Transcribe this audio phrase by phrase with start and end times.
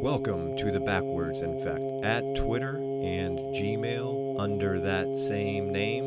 [0.00, 6.04] Welcome to the Backwards In fact, at Twitter and Gmail under that same name.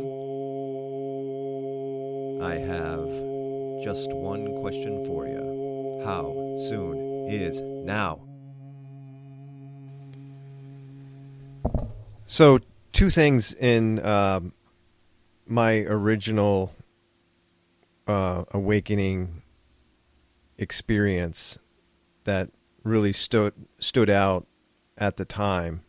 [2.41, 6.02] I have just one question for you.
[6.05, 6.32] How
[6.70, 8.21] soon is now?
[12.26, 12.60] So,
[12.94, 14.54] two things in um
[15.46, 16.73] my original
[18.08, 19.42] uh, awakening
[20.58, 21.60] experience
[22.23, 22.52] that
[22.84, 24.48] really stood stood out
[24.98, 25.82] at the time.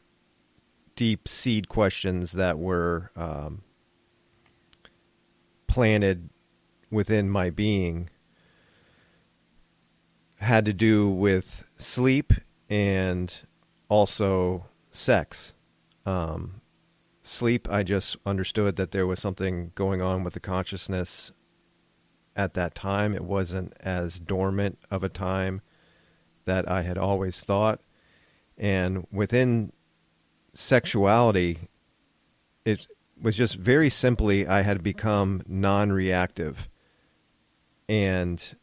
[0.94, 3.62] Deep seed questions that were um,
[5.66, 6.28] planted
[6.90, 8.10] within my being
[10.36, 12.32] had to do with sleep
[12.68, 13.42] and
[13.88, 15.54] also sex.
[16.04, 16.60] Um,
[17.22, 21.32] sleep, I just understood that there was something going on with the consciousness
[22.36, 23.14] at that time.
[23.14, 25.62] It wasn't as dormant of a time
[26.44, 27.80] that I had always thought.
[28.58, 29.72] And within
[30.52, 31.68] sexuality,
[32.64, 32.86] it
[33.20, 36.68] was just very simply I had become non reactive.
[37.88, 38.56] And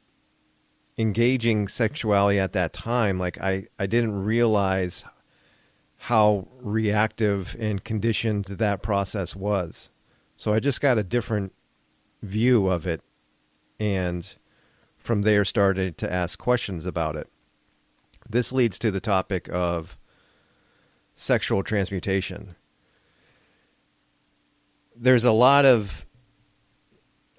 [0.97, 5.05] engaging sexuality at that time, like I, I didn't realize
[6.03, 9.89] how reactive and conditioned that process was.
[10.37, 11.53] So I just got a different
[12.21, 13.01] view of it
[13.79, 14.35] and
[14.97, 17.29] from there started to ask questions about it.
[18.29, 19.97] This leads to the topic of
[21.15, 22.55] sexual transmutation.
[24.95, 26.05] There's a lot of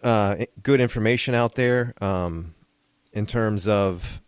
[0.02, 2.54] uh, good information out there um,
[3.12, 4.20] in terms of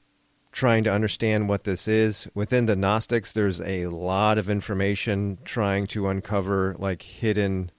[0.53, 2.29] trying to understand what this is.
[2.35, 7.71] Within the Gnostics, there's a lot of information trying to uncover like hidden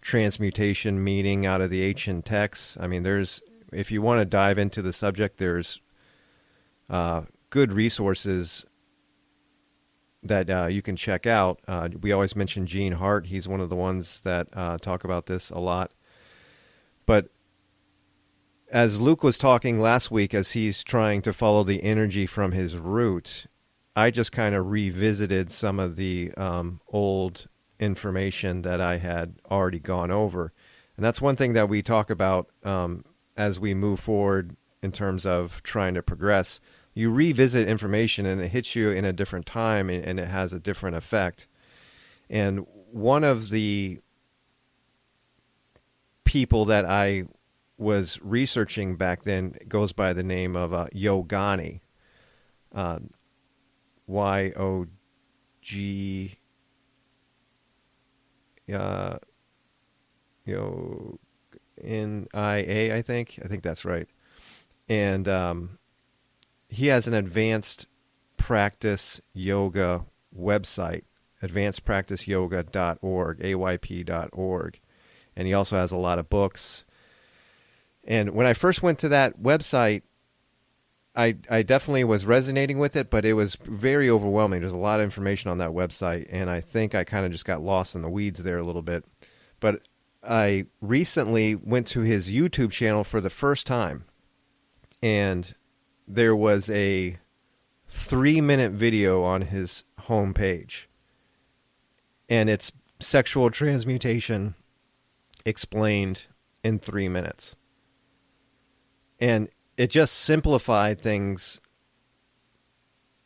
[0.00, 2.76] transmutation meaning out of the ancient texts.
[2.80, 5.80] I mean, there's if you want to dive into the subject, there's
[6.90, 8.64] uh, good resources
[10.22, 11.60] that uh, you can check out.
[11.68, 15.26] Uh, we always mention Gene Hart; he's one of the ones that uh, talk about
[15.26, 15.92] this a lot.
[17.04, 17.28] But
[18.70, 22.78] as Luke was talking last week, as he's trying to follow the energy from his
[22.78, 23.46] root,
[23.94, 27.48] I just kind of revisited some of the um, old
[27.78, 30.54] information that I had already gone over.
[30.96, 33.04] And that's one thing that we talk about um,
[33.36, 36.58] as we move forward in terms of trying to progress.
[36.94, 40.52] You revisit information and it hits you in a different time and, and it has
[40.52, 41.48] a different effect.
[42.28, 44.00] And one of the
[46.24, 47.24] people that I
[47.78, 51.80] was researching back then goes by the name of uh, Yogani.
[52.74, 52.98] Uh,
[54.06, 54.86] y O
[55.60, 56.38] G.
[58.72, 59.18] Uh,
[60.44, 61.18] you know,
[61.82, 63.38] N I A, I think.
[63.44, 64.08] I think that's right.
[64.88, 65.78] And um,
[66.72, 67.86] he has an advanced
[68.36, 70.06] practice yoga
[70.36, 71.02] website,
[71.42, 74.80] advancedpracticeyoga.org, ayp.org.
[75.34, 76.84] And he also has a lot of books
[78.04, 80.02] and when I first went to that website,
[81.14, 84.60] I I definitely was resonating with it, but it was very overwhelming.
[84.60, 87.44] There's a lot of information on that website, and I think I kind of just
[87.44, 89.04] got lost in the weeds there a little bit.
[89.60, 89.86] But
[90.24, 94.04] I recently went to his YouTube channel for the first time,
[95.02, 95.54] and
[96.14, 97.18] there was a
[97.88, 100.86] three minute video on his homepage,
[102.28, 104.54] and it's sexual transmutation
[105.44, 106.24] explained
[106.62, 107.56] in three minutes.
[109.20, 111.60] And it just simplified things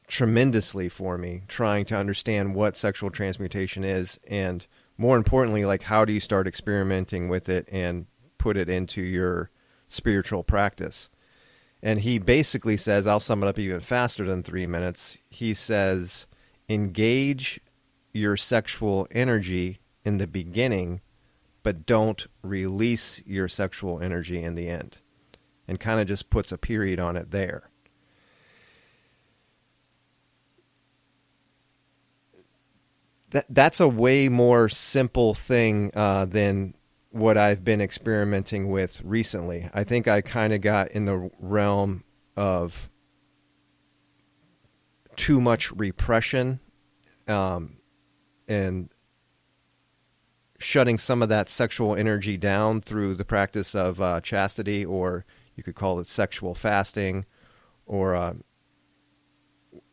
[0.07, 4.65] tremendously for me trying to understand what sexual transmutation is and
[4.97, 8.07] more importantly like how do you start experimenting with it and
[8.39, 9.51] put it into your
[9.89, 11.11] spiritual practice
[11.83, 16.27] and he basically says i'll sum it up even faster than 3 minutes he says
[16.69, 17.61] engage
[18.13, 21.01] your sexual energy in the beginning
[21.67, 24.99] but don't release your sexual energy in the end
[25.67, 27.71] and kind of just puts a period on it there.
[33.31, 36.76] That that's a way more simple thing uh, than
[37.16, 39.68] what I've been experimenting with recently.
[39.72, 42.04] I think I kind of got in the realm
[42.36, 42.91] of
[45.16, 46.60] too much repression
[47.27, 47.78] um,
[48.47, 48.91] and
[50.59, 55.24] shutting some of that sexual energy down through the practice of uh, chastity or
[55.57, 57.24] you could call it sexual fasting,
[57.86, 58.34] or uh,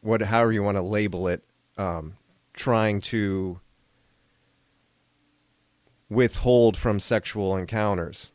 [0.01, 1.43] what, however you want to label it.
[1.77, 2.17] Um,
[2.53, 3.59] trying to
[6.13, 8.31] withhold from sexual encounters,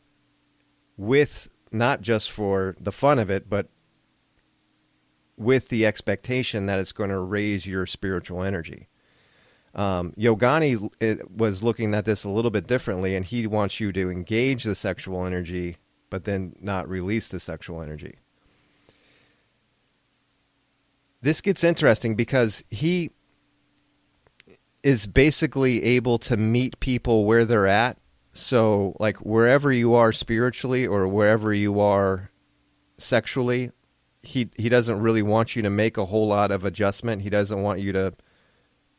[0.97, 3.69] with not just for the fun of it, but
[5.37, 8.89] with the expectation that it's going to raise your spiritual energy.
[9.75, 14.11] Um, Yogani was looking at this a little bit differently, and he wants you to
[14.11, 15.77] engage the sexual energy,
[16.11, 18.17] but then not release the sexual energy.
[21.21, 23.11] This gets interesting because he
[24.83, 27.99] is basically able to meet people where they're at.
[28.33, 32.31] So, like, wherever you are spiritually or wherever you are
[32.97, 33.73] sexually,
[34.23, 37.23] he he doesn't really want you to make a whole lot of adjustment.
[37.23, 38.15] He doesn't want you to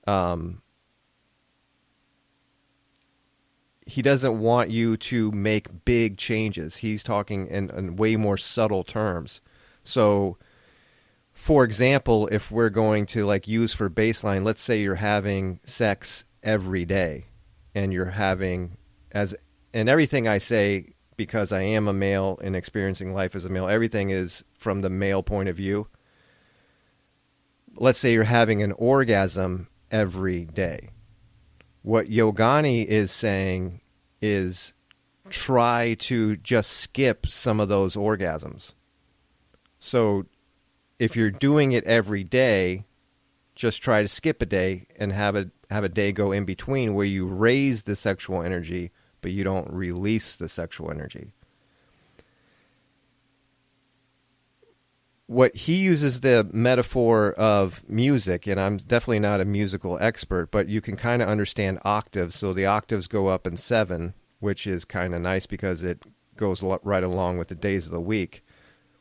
[0.07, 0.61] um
[3.85, 6.77] he doesn't want you to make big changes.
[6.77, 9.41] He's talking in, in way more subtle terms.
[9.83, 10.37] So
[11.39, 16.25] for example, if we're going to like use for baseline, let's say you're having sex
[16.43, 17.27] every day
[17.73, 18.77] and you're having
[19.13, 19.33] as
[19.73, 23.69] and everything I say because I am a male and experiencing life as a male,
[23.69, 25.87] everything is from the male point of view.
[27.73, 30.89] Let's say you're having an orgasm every day.
[31.83, 33.79] What Yogani is saying
[34.21, 34.73] is
[35.29, 38.73] try to just skip some of those orgasms.
[39.79, 40.25] So
[40.99, 42.85] if you're doing it every day,
[43.55, 46.93] just try to skip a day and have a have a day go in between
[46.93, 48.91] where you raise the sexual energy
[49.21, 51.31] but you don't release the sexual energy.
[55.27, 60.69] What he uses the metaphor of music, and I'm definitely not a musical expert, but
[60.69, 62.35] you can kind of understand octaves.
[62.35, 66.03] So the octaves go up in seven, which is kind of nice because it
[66.35, 68.43] goes right along with the days of the week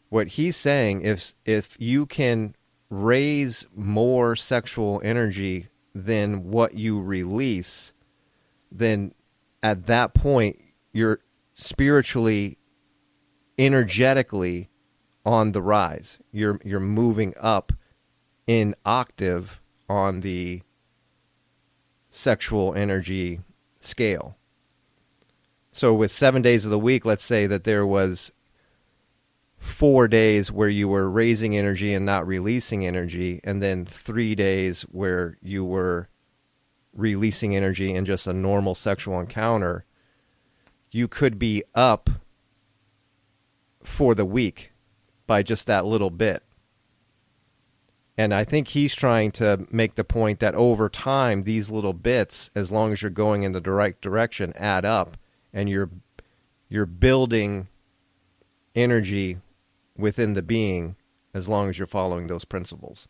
[0.08, 2.54] what he's saying if if you can
[2.90, 7.92] raise more sexual energy than what you release
[8.70, 9.12] then
[9.62, 10.60] at that point
[10.92, 11.20] you're
[11.54, 12.58] spiritually
[13.58, 14.70] energetically
[15.26, 16.18] on the rise.
[16.32, 17.72] You're you're moving up
[18.46, 20.62] in octave on the
[22.08, 23.40] sexual energy
[23.80, 24.36] scale.
[25.70, 28.32] So with 7 days of the week let's say that there was
[29.58, 34.82] four days where you were raising energy and not releasing energy, and then three days
[34.82, 36.08] where you were
[36.92, 39.84] releasing energy in just a normal sexual encounter,
[40.90, 42.08] you could be up
[43.82, 44.72] for the week
[45.26, 46.42] by just that little bit.
[48.16, 52.50] And I think he's trying to make the point that over time, these little bits,
[52.54, 55.16] as long as you're going in the direct direction, add up,
[55.52, 55.90] and you're
[56.68, 57.68] you're building
[58.74, 59.38] energy
[59.98, 60.96] within the being
[61.34, 63.08] as long as you're following those principles.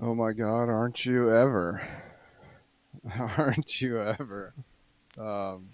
[0.00, 1.82] Oh my God, aren't you ever?
[3.18, 4.54] aren't you ever?
[5.18, 5.70] Um,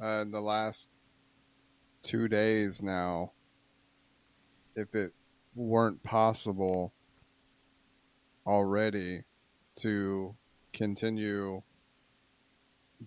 [0.00, 0.98] in the last
[2.02, 3.32] two days now,
[4.74, 5.12] if it
[5.54, 6.92] weren't possible
[8.46, 9.22] already
[9.76, 10.34] to
[10.72, 11.62] continue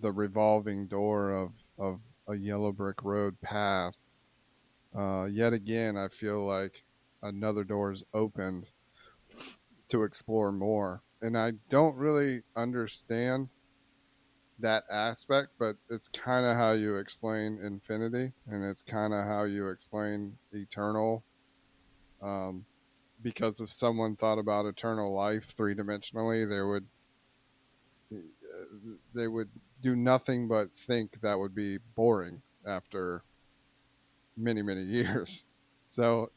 [0.02, 4.07] the revolving door of, of a yellow brick road path
[4.98, 6.84] uh, yet again, I feel like
[7.22, 8.66] another door is opened
[9.90, 11.04] to explore more.
[11.22, 13.50] And I don't really understand
[14.60, 19.44] that aspect, but it's kind of how you explain infinity, and it's kind of how
[19.44, 21.24] you explain eternal.
[22.22, 22.66] Um,
[23.22, 26.88] because if someone thought about eternal life three dimensionally, they would
[29.14, 29.50] they would
[29.82, 33.24] do nothing but think that would be boring after
[34.38, 35.46] many many years.
[35.90, 36.32] So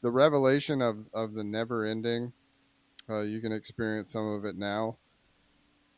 [0.00, 2.32] the revelation of of the never ending,
[3.08, 4.96] uh, you can experience some of it now.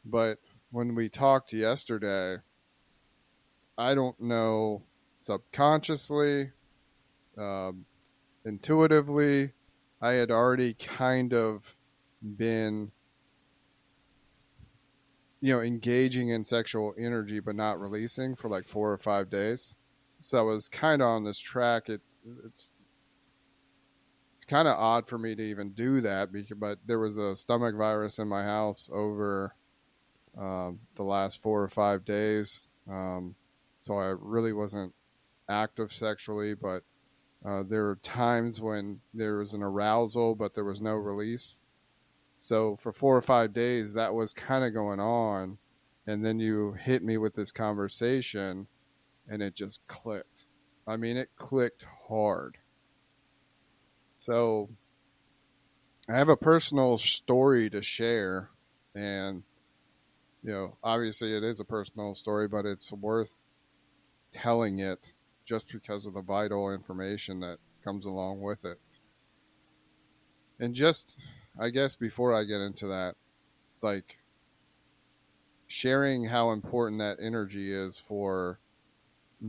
[0.05, 0.39] But
[0.71, 2.37] when we talked yesterday,
[3.79, 4.83] I don't know
[5.19, 6.51] subconsciously,
[7.39, 7.87] um,
[8.45, 9.53] intuitively,
[10.03, 11.77] I had already kind of
[12.37, 12.91] been
[15.41, 19.77] you know engaging in sexual energy but not releasing for like four or five days
[20.25, 21.91] so I was kind of on this track.
[21.91, 22.01] It
[22.47, 22.75] it's
[24.37, 27.37] it's kind of odd for me to even do that because, but there was a
[27.37, 29.55] stomach virus in my house over
[30.39, 32.69] um, the last four or five days.
[32.91, 33.35] Um,
[33.81, 34.95] so I really wasn't
[35.49, 36.83] active sexually, but
[37.45, 41.61] uh, there were times when there was an arousal, but there was no release.
[42.39, 45.59] So for four or five days, that was kind of going on.
[46.07, 48.67] And then you hit me with this conversation
[49.29, 50.47] and it just clicked.
[50.87, 52.59] I mean, it clicked hard.
[54.17, 54.69] So,
[56.09, 58.51] I have a personal story to share,
[58.95, 59.43] and
[60.43, 63.49] you know, obviously, it is a personal story, but it's worth
[64.33, 65.13] telling it
[65.45, 68.79] just because of the vital information that comes along with it.
[70.61, 71.19] And just,
[71.59, 73.15] I guess, before I get into that,
[73.83, 74.19] like
[75.67, 78.59] sharing how important that energy is for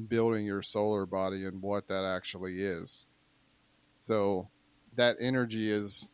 [0.04, 3.06] building your solar body and what that actually is.
[3.98, 4.50] So,
[4.96, 6.14] that energy is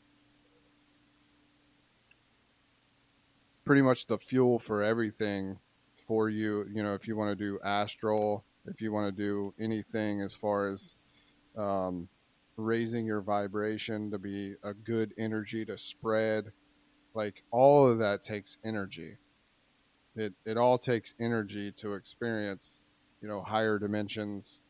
[3.66, 5.58] pretty much the fuel for everything
[6.08, 6.66] for you.
[6.74, 10.36] You know, if you want to do astral, if you want to do anything as
[10.36, 10.96] far as
[11.58, 12.08] um,
[12.58, 16.52] raising your vibration to be a good energy to spread,
[17.14, 19.18] like all of that takes energy.
[20.16, 22.82] It it all takes energy to experience,
[23.22, 24.62] you know, higher dimensions.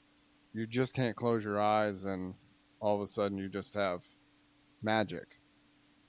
[0.53, 2.33] You just can't close your eyes and
[2.79, 4.03] all of a sudden you just have
[4.83, 5.39] magic.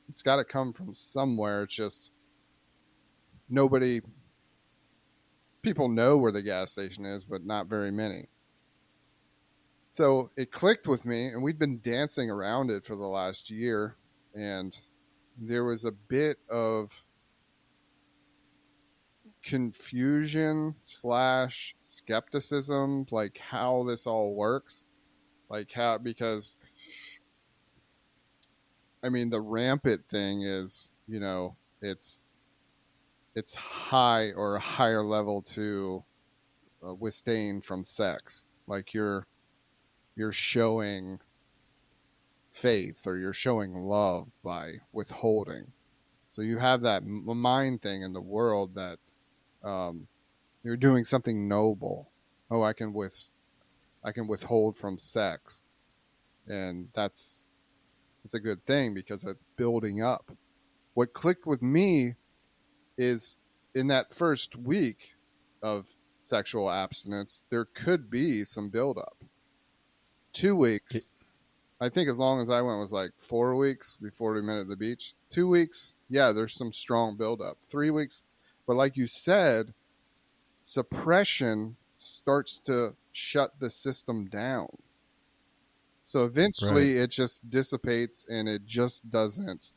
[0.09, 1.63] It's got to come from somewhere.
[1.63, 2.13] It's just
[3.49, 4.01] nobody
[5.63, 8.27] people know where the gas station is, but not very many.
[9.89, 13.97] So it clicked with me, and we'd been dancing around it for the last year,
[14.35, 14.77] and
[15.39, 16.91] there was a bit of
[19.43, 24.87] confusion slash skepticism, like how this all works,
[25.49, 26.57] like how because
[29.03, 32.25] I mean the rampant thing is you know it's
[33.35, 36.05] it's high or a higher level to
[36.87, 38.49] uh, withstand from sex.
[38.67, 39.27] Like you're
[40.17, 41.19] you're showing
[42.51, 45.73] faith or you're showing love by withholding.
[46.31, 48.99] So you have that mind thing in the world that
[49.65, 50.07] um,
[50.63, 52.11] you're doing something noble.
[52.51, 53.31] Oh, I can with
[54.05, 55.67] I can withhold from sex,
[56.47, 57.45] and that's
[58.25, 60.31] it's a good thing because it's building up.
[60.95, 62.15] What clicked with me
[62.99, 63.37] is
[63.75, 65.15] in that first week
[65.63, 65.87] of
[66.19, 69.17] sexual abstinence, there could be some buildup.
[70.33, 71.15] Two weeks,
[71.81, 74.69] I think as long as I went was like four weeks before we met at
[74.69, 75.15] the beach.
[75.31, 77.59] Two weeks, yeah, there's some strong buildup.
[77.69, 78.25] Three weeks,
[78.67, 79.75] but like you said,
[80.61, 84.69] suppression starts to shut the system down.
[86.05, 87.05] So eventually right.
[87.05, 89.73] it just dissipates and it just doesn't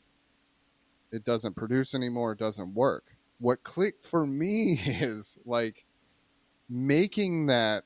[1.11, 5.85] it doesn't produce anymore, it doesn't work what clicked for me is like
[6.69, 7.83] making that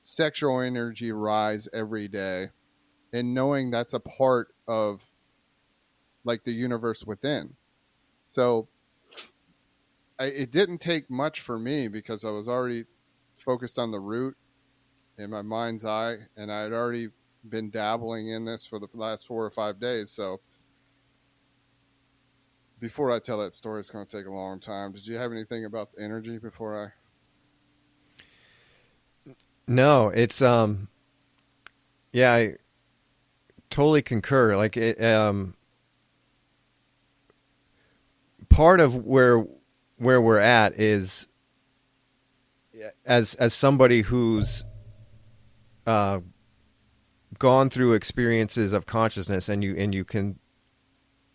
[0.00, 2.48] sexual energy rise every day
[3.12, 5.10] and knowing that's a part of
[6.24, 7.54] like the universe within.
[8.26, 8.68] So
[10.18, 12.84] I, it didn't take much for me because I was already
[13.36, 14.36] focused on the root
[15.18, 17.08] in my mind's eye and I had already
[17.48, 20.10] been dabbling in this for the last four or five days.
[20.10, 20.40] So
[22.78, 24.92] before I tell that story, it's going to take a long time.
[24.92, 26.92] Did you have anything about the energy before
[29.26, 29.32] I?
[29.68, 30.88] No, it's um,
[32.12, 32.56] yeah, I
[33.70, 34.56] totally concur.
[34.56, 35.54] Like it, um,
[38.48, 39.46] part of where
[40.02, 41.28] where we're at is
[43.06, 44.64] as as somebody who's
[45.86, 46.20] uh,
[47.38, 50.38] gone through experiences of consciousness, and you and you can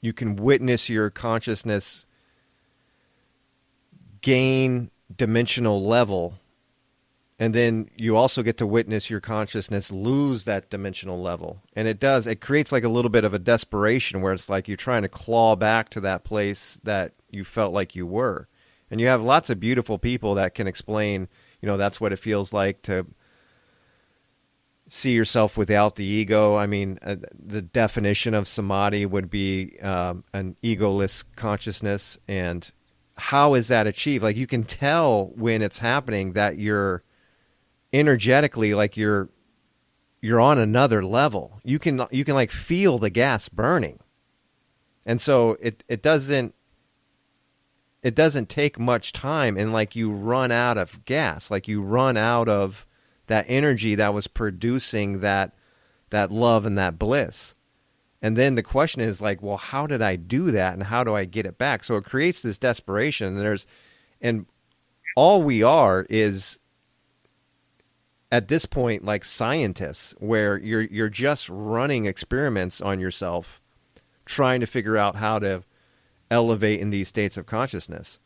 [0.01, 2.05] you can witness your consciousness
[4.21, 6.36] gain dimensional level
[7.39, 11.62] and then you also get to witness your consciousness lose that dimensional level.
[11.75, 14.67] And it does it creates like a little bit of a desperation where it's like
[14.67, 18.47] you're trying to claw back to that place that you felt like you were
[18.89, 21.27] and you have lots of beautiful people that can explain
[21.62, 23.06] you know that's what it feels like to
[24.89, 26.56] see yourself without the ego.
[26.56, 32.17] I mean, uh, the definition of samadhi would be um, an egoless consciousness.
[32.27, 32.70] And
[33.17, 34.24] how is that achieved?
[34.24, 37.03] Like, you can tell when it's happening that you're
[37.94, 39.29] energetically like you're
[40.20, 41.60] you're on another level.
[41.63, 44.00] You can you can like feel the gas burning.
[45.06, 46.53] And so it it doesn't
[48.07, 52.15] it doesn't take much time and like you run out of gas, like you run
[52.15, 52.87] out of
[53.25, 55.53] that energy that was producing that
[56.09, 57.53] that love and that bliss.
[58.21, 61.15] And then the question is like, well, how did I do that and how do
[61.15, 61.83] I get it back?
[61.83, 63.67] So it creates this desperation and there's
[64.21, 64.45] and
[65.17, 66.59] all we are is
[68.31, 73.59] at this point like scientists where you're you're just running experiments on yourself
[74.23, 75.65] trying to figure out how to
[76.29, 78.19] elevate in these states of consciousness.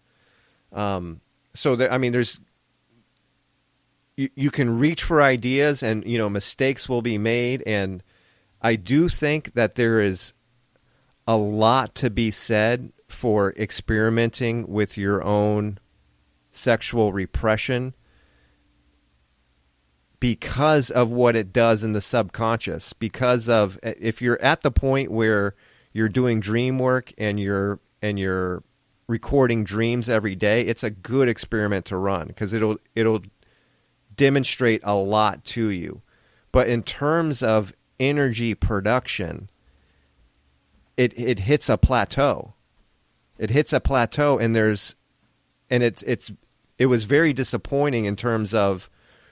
[0.72, 1.22] Um,
[1.54, 2.40] so there, I mean, there's
[4.16, 8.04] you, you can reach for ideas and you know mistakes will be made and
[8.62, 10.34] I do think that there is
[11.28, 15.80] a lot to be said for experimenting with your own
[16.52, 17.96] sexual repression
[20.20, 22.94] because of what it does in the subconscious.
[22.94, 25.56] Because of if you're at the point where
[25.94, 28.64] you're doing dream work and you're and you're
[29.08, 33.22] recording dreams every day, it's a good experiment to run because it'll it'll
[34.16, 36.02] demonstrate a lot to you.
[36.52, 39.50] But in terms of energy production,
[40.98, 42.54] it it hits a plateau.
[43.38, 44.96] It hits a plateau and there's
[45.70, 46.32] and it's it's
[46.78, 48.90] it was very disappointing in terms of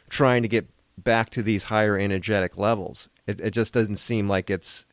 [0.09, 3.09] trying to get back to these higher energetic levels.
[3.27, 4.85] It it just doesn't seem like it's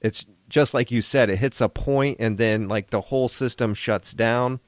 [0.00, 3.74] it's just like you said, it hits a point and then like the whole system
[3.74, 4.60] shuts down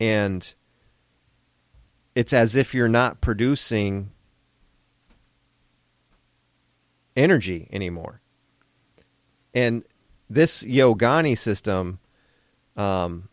[0.00, 0.54] and
[2.14, 4.10] it's as if you're not producing
[7.16, 8.20] energy anymore.
[9.54, 9.84] And
[10.28, 11.98] this Yogani system
[12.76, 13.28] um,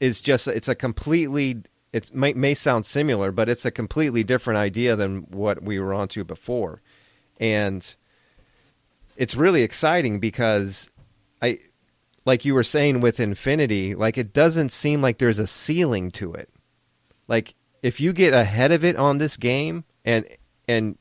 [0.00, 1.62] is just it's a completely
[1.92, 5.92] it may, may sound similar, but it's a completely different idea than what we were
[5.92, 6.82] onto before.
[7.38, 7.94] And
[9.20, 10.88] it's really exciting because
[11.42, 11.58] I
[12.24, 16.32] like you were saying with infinity, like it doesn't seem like there's a ceiling to
[16.32, 16.48] it.
[17.28, 20.26] Like if you get ahead of it on this game and
[20.66, 20.96] and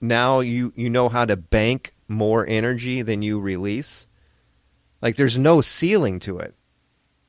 [0.00, 4.06] now you you know how to bank more energy than you release,
[5.02, 6.54] like there's no ceiling to it.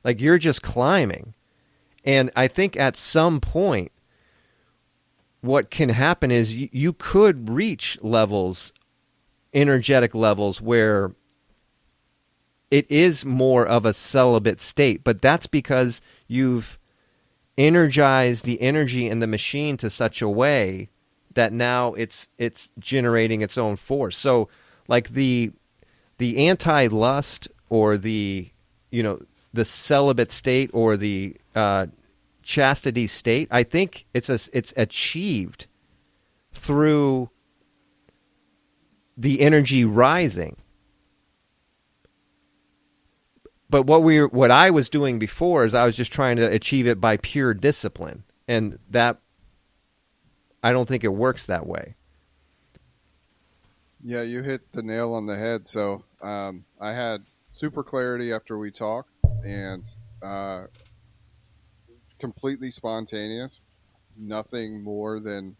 [0.02, 1.34] Like you're just climbing.
[2.02, 3.92] And I think at some point
[5.42, 8.72] what can happen is you, you could reach levels
[9.52, 11.12] energetic levels where
[12.70, 16.78] it is more of a celibate state, but that's because you've
[17.58, 20.88] energized the energy in the machine to such a way
[21.34, 24.16] that now it's it's generating its own force.
[24.16, 24.48] So
[24.88, 25.52] like the
[26.18, 28.50] the anti-lust or the
[28.90, 29.20] you know
[29.52, 31.86] the celibate state or the uh,
[32.42, 35.66] chastity state, I think it's a, it's achieved
[36.52, 37.30] through
[39.16, 40.56] the energy rising.
[43.68, 46.88] But what we what I was doing before is I was just trying to achieve
[46.88, 49.18] it by pure discipline, and that
[50.62, 51.94] I don't think it works that way.
[54.02, 55.68] Yeah, you hit the nail on the head.
[55.68, 59.88] So um, I had super clarity after we talked, and
[60.20, 60.64] uh,
[62.18, 63.66] completely spontaneous.
[64.16, 65.54] Nothing more than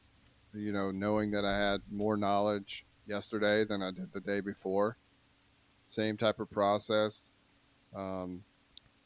[0.53, 4.97] you know knowing that I had more knowledge yesterday than I did the day before.
[5.89, 7.33] Same type of process.
[7.95, 8.45] Um,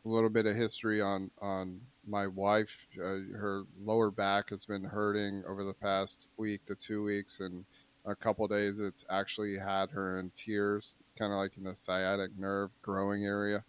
[0.04, 2.86] a little bit of history on on my wife.
[2.98, 7.64] Uh, her lower back has been hurting over the past week to two weeks, and
[8.04, 10.96] a couple days it's actually had her in tears.
[11.00, 13.64] It's kind of like in the sciatic nerve growing area,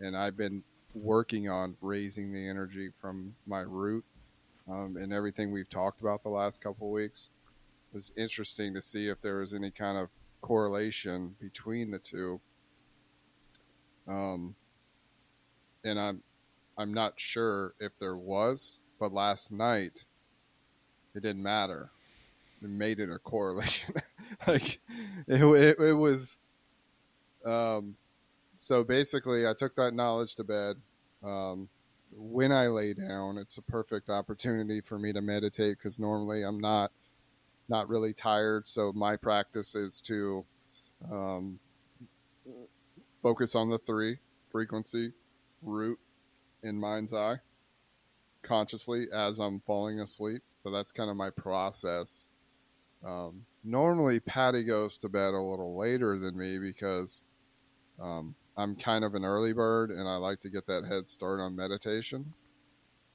[0.00, 4.04] and I've been working on raising the energy from my root
[4.68, 7.28] um, and everything we've talked about the last couple weeks
[7.96, 10.10] was interesting to see if there was any kind of
[10.42, 12.38] correlation between the two.
[14.06, 14.54] Um,
[15.82, 16.22] and I'm
[16.76, 20.04] I'm not sure if there was, but last night
[21.14, 21.88] it didn't matter.
[22.62, 23.94] It made it a correlation.
[24.46, 24.78] like
[25.26, 26.38] it, it, it was.
[27.46, 27.96] Um,
[28.58, 30.76] so basically, I took that knowledge to bed.
[31.24, 31.70] Um,
[32.14, 36.60] when I lay down, it's a perfect opportunity for me to meditate because normally I'm
[36.60, 36.92] not
[37.68, 38.66] not really tired.
[38.68, 40.44] So my practice is to
[41.10, 41.58] um,
[43.22, 44.18] focus on the three
[44.50, 45.12] frequency,
[45.62, 45.98] root,
[46.62, 47.36] in mind's eye
[48.46, 50.42] consciously as I'm falling asleep.
[50.62, 52.28] So that's kind of my process.
[53.04, 57.24] Um, normally, Patty goes to bed a little later than me because
[58.00, 61.40] um, I'm kind of an early bird and I like to get that head start
[61.40, 62.32] on meditation.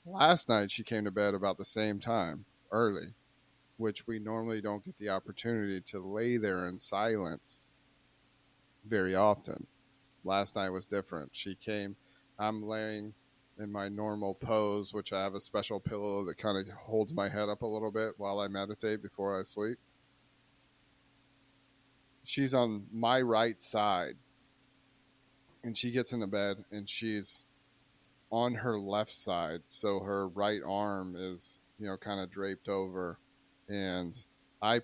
[0.06, 3.14] Last night, she came to bed about the same time, early
[3.82, 7.66] which we normally don't get the opportunity to lay there in silence
[8.86, 9.66] very often.
[10.24, 11.32] Last night was different.
[11.34, 11.96] She came,
[12.38, 13.16] I'm laying
[13.60, 17.28] in my normal pose, which I have a special pillow that kind of holds my
[17.28, 19.80] head up a little bit while I meditate before I sleep.
[22.24, 24.16] She's on my right side,
[25.64, 27.48] and she gets into bed and she's
[28.32, 33.18] on her left side, so her right arm is, you know, kind of draped over
[33.70, 34.16] and
[34.62, 34.82] I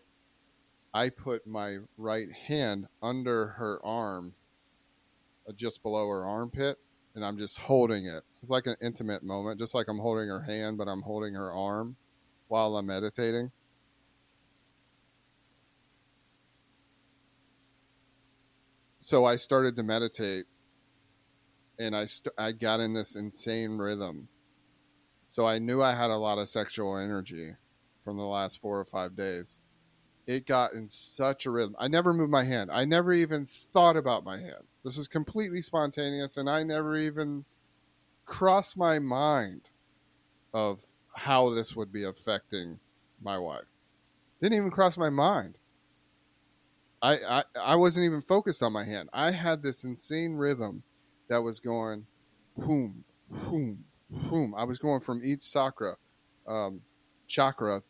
[0.93, 4.33] I put my right hand under her arm,
[5.47, 6.79] uh, just below her armpit,
[7.13, 8.23] and I'm just holding it.
[8.41, 11.51] It's like an intimate moment, just like I'm holding her hand, but I'm holding her
[11.51, 11.97] arm
[12.47, 13.51] while I'm meditating.
[19.01, 20.45] So I started to meditate,
[21.77, 24.27] and I st- I got in this insane rhythm.
[25.27, 27.53] So I knew I had a lot of sexual energy
[28.07, 29.59] from the last four or five days.
[30.27, 31.75] It got in such a rhythm.
[31.77, 32.71] I never moved my hand.
[32.71, 34.63] I never even thought about my hand.
[34.85, 37.43] This is completely spontaneous, and I never even
[38.23, 39.63] crossed my mind
[40.53, 40.85] of
[41.17, 42.79] how this would be affecting
[43.21, 43.65] my wife.
[44.41, 45.57] Didn't even cross my mind.
[47.01, 49.09] I, I I wasn't even focused on my hand.
[49.11, 50.81] I had this insane rhythm
[51.27, 52.05] that was going
[52.55, 54.55] boom, boom, boom.
[54.57, 55.97] I was going from each chakra,
[56.47, 56.79] um,
[57.27, 57.83] chakra,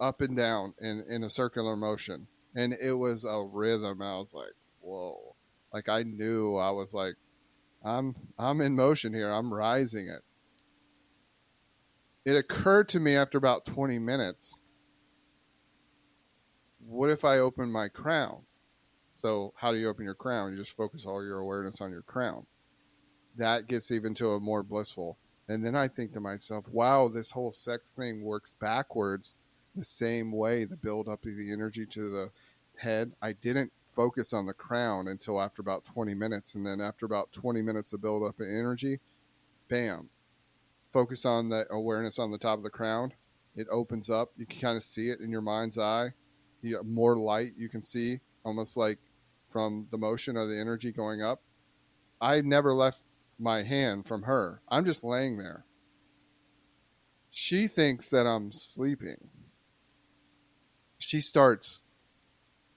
[0.00, 4.02] up and down in in a circular motion, and it was a rhythm.
[4.02, 5.36] I was like, whoa!
[5.72, 7.14] Like I knew I was like,
[7.84, 9.30] I'm I'm in motion here.
[9.30, 10.22] I'm rising it.
[12.24, 14.60] It occurred to me after about 20 minutes.
[16.86, 18.42] What if I open my crown?
[19.22, 20.52] So, how do you open your crown?
[20.52, 22.46] You just focus all your awareness on your crown.
[23.36, 25.18] That gets even to a more blissful.
[25.48, 29.38] And then I think to myself, wow, this whole sex thing works backwards
[29.74, 32.30] the same way the build up of the energy to the
[32.76, 33.12] head.
[33.22, 36.54] I didn't focus on the crown until after about 20 minutes.
[36.54, 38.98] And then after about 20 minutes of build up of energy,
[39.68, 40.08] bam,
[40.92, 43.12] focus on the awareness on the top of the crown.
[43.56, 44.30] It opens up.
[44.36, 46.12] You can kind of see it in your mind's eye.
[46.62, 48.98] You get more light you can see, almost like
[49.48, 51.40] from the motion of the energy going up.
[52.20, 53.04] I never left
[53.38, 54.60] my hand from her.
[54.68, 55.64] I'm just laying there.
[57.30, 59.28] She thinks that I'm sleeping.
[61.00, 61.82] She starts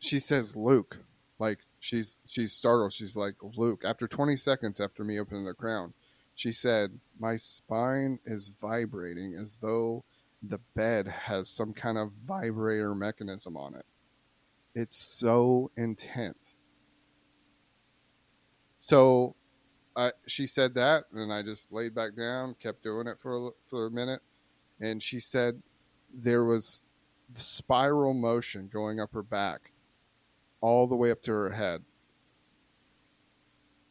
[0.03, 0.97] she says Luke.
[1.39, 2.93] Like she's she's startled.
[2.93, 5.93] She's like, Luke, after twenty seconds after me opening the crown,
[6.35, 10.03] she said, My spine is vibrating as though
[10.41, 13.85] the bed has some kind of vibrator mechanism on it.
[14.75, 16.61] It's so intense.
[18.79, 19.35] So
[19.95, 23.49] I, she said that, and I just laid back down, kept doing it for a,
[23.69, 24.19] for a minute,
[24.81, 25.61] and she said
[26.13, 26.83] there was
[27.35, 29.71] spiral motion going up her back,
[30.61, 31.83] all the way up to her head.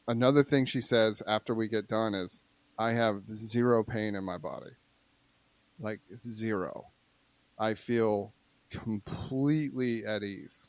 [0.08, 2.42] Another thing she says after we get done is,
[2.78, 4.72] I have zero pain in my body,
[5.78, 6.86] like zero.
[7.58, 8.32] I feel
[8.70, 10.66] completely at ease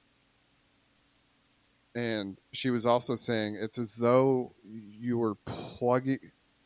[1.96, 4.54] and she was also saying it's as though
[5.00, 6.20] you were plugging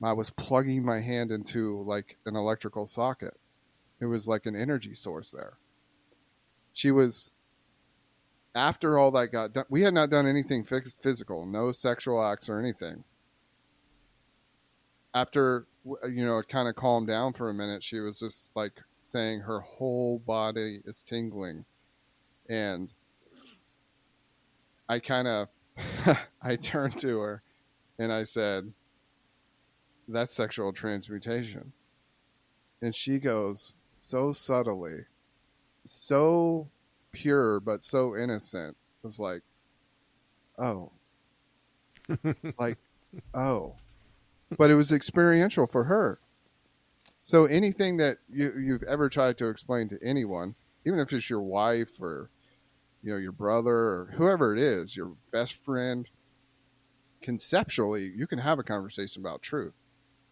[0.03, 3.33] I was plugging my hand into like an electrical socket.
[3.99, 5.57] It was like an energy source there.
[6.77, 7.31] She was
[8.53, 9.65] after all that got done.
[9.67, 13.03] We had not done anything physical, no sexual acts or anything.
[15.15, 17.83] After you know, it kind of calmed down for a minute.
[17.83, 21.65] She was just like saying her whole body is tingling,
[22.47, 22.93] and
[24.87, 25.47] I kind of
[26.43, 27.41] I turned to her
[27.97, 28.71] and I said,
[30.07, 31.73] "That's sexual transmutation."
[32.83, 35.05] And she goes so subtly,
[35.91, 36.67] so
[37.11, 38.75] pure but so innocent.
[39.03, 39.41] it Was like,
[40.57, 40.91] "Oh."
[42.59, 42.77] like,
[43.33, 43.75] "Oh."
[44.57, 46.19] But it was experiential for her.
[47.21, 51.41] So anything that you, you've ever tried to explain to anyone, even if it's your
[51.41, 52.29] wife or
[53.03, 56.07] you know your brother or whoever it is, your best friend,
[57.21, 59.81] conceptually, you can have a conversation about truth.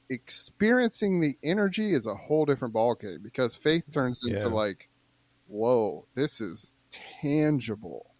[0.10, 4.54] Experiencing the energy is a whole different ballgame because faith turns into yeah.
[4.54, 4.88] like,
[5.48, 6.76] whoa, this is
[7.22, 8.12] tangible.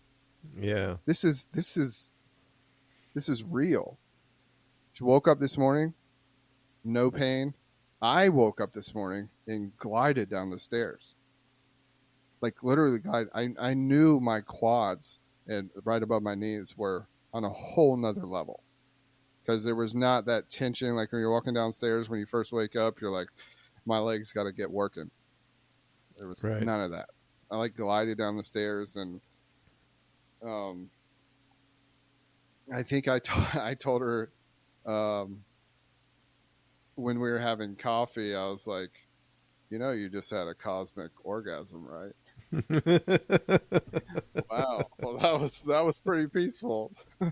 [0.60, 0.98] Yeah.
[1.06, 2.14] This is this is
[3.14, 3.98] this is real.
[4.94, 5.94] She woke up this morning,
[6.84, 7.54] no pain.
[8.02, 11.16] I woke up this morning and glided down the stairs
[12.46, 17.44] like literally, I, I, I knew my quads and right above my knees were on
[17.44, 18.62] a whole nother level
[19.42, 20.96] because there was not that tension.
[20.96, 23.30] Like when you're walking downstairs when you first wake up, you're like,
[23.88, 25.10] my legs got to get working.
[26.18, 26.62] There was right.
[26.62, 27.10] none of that.
[27.52, 29.22] I like glided down the stairs and,
[30.44, 30.90] um,
[32.74, 33.20] I think I
[33.54, 34.32] I told her,
[34.86, 35.44] um,
[36.96, 38.92] when we were having coffee, I was like,
[39.70, 42.14] you know, you just had a cosmic orgasm, right?
[44.50, 44.90] wow.
[45.00, 46.92] Well, that was that was pretty peaceful.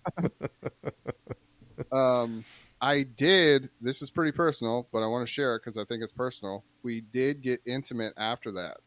[1.92, 2.44] um,
[2.82, 3.70] I did.
[3.80, 6.66] This is pretty personal, but I want to share it because I think it's personal.
[6.84, 8.78] We did get intimate after that.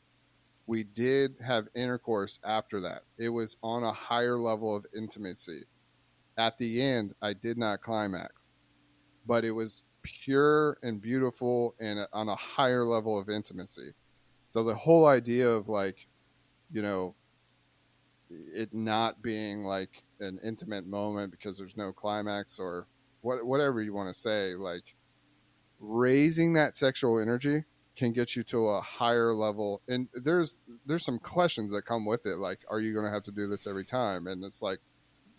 [0.66, 3.02] We did have intercourse after that.
[3.18, 5.62] It was on a higher level of intimacy.
[6.38, 8.56] At the end, I did not climax,
[9.26, 13.92] but it was pure and beautiful and on a higher level of intimacy.
[14.50, 16.06] So the whole idea of like
[16.72, 17.14] you know,
[18.30, 22.86] it not being like an intimate moment because there's no climax or
[23.20, 24.94] what, whatever you want to say, like
[25.78, 27.64] raising that sexual energy
[27.96, 32.26] can get you to a higher level and there's there's some questions that come with
[32.26, 34.26] it like are you going to have to do this every time?
[34.26, 34.78] And it's like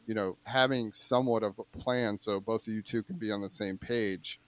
[0.07, 3.41] you know having somewhat of a plan so both of you two can be on
[3.41, 4.39] the same page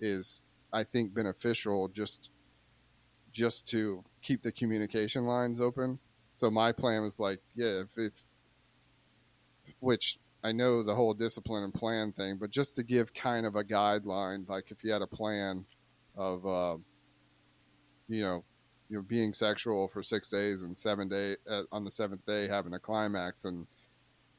[0.00, 2.30] is i think beneficial just
[3.30, 5.98] just to keep the communication lines open.
[6.34, 8.12] So my plan was like yeah if, if
[9.80, 13.54] which i know the whole discipline and plan thing but just to give kind of
[13.54, 15.64] a guideline like if you had a plan
[16.16, 16.76] of uh,
[18.08, 18.44] you know,
[18.88, 22.48] you know, being sexual for six days and seven day uh, on the seventh day
[22.48, 23.66] having a climax and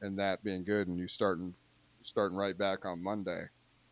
[0.00, 1.54] and that being good and you starting
[2.02, 3.44] starting right back on Monday.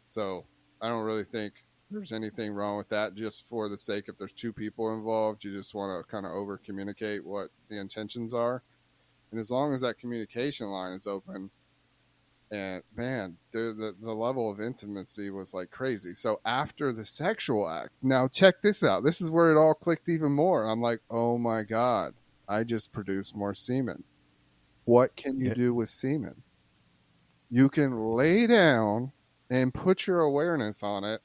[0.04, 0.44] So
[0.80, 1.54] I don't really think
[1.90, 3.14] there's anything wrong with that.
[3.14, 6.32] Just for the sake, if there's two people involved, you just want to kind of
[6.32, 8.62] over communicate what the intentions are,
[9.30, 11.50] and as long as that communication line is open,
[12.52, 16.12] and man, the, the, the level of intimacy was like crazy.
[16.12, 19.04] So after the sexual act, now check this out.
[19.04, 20.68] This is where it all clicked even more.
[20.68, 22.12] I'm like, oh my god,
[22.46, 24.04] I just produced more semen.
[24.84, 26.42] What can you do with semen?
[27.50, 29.12] You can lay down
[29.48, 31.22] and put your awareness on it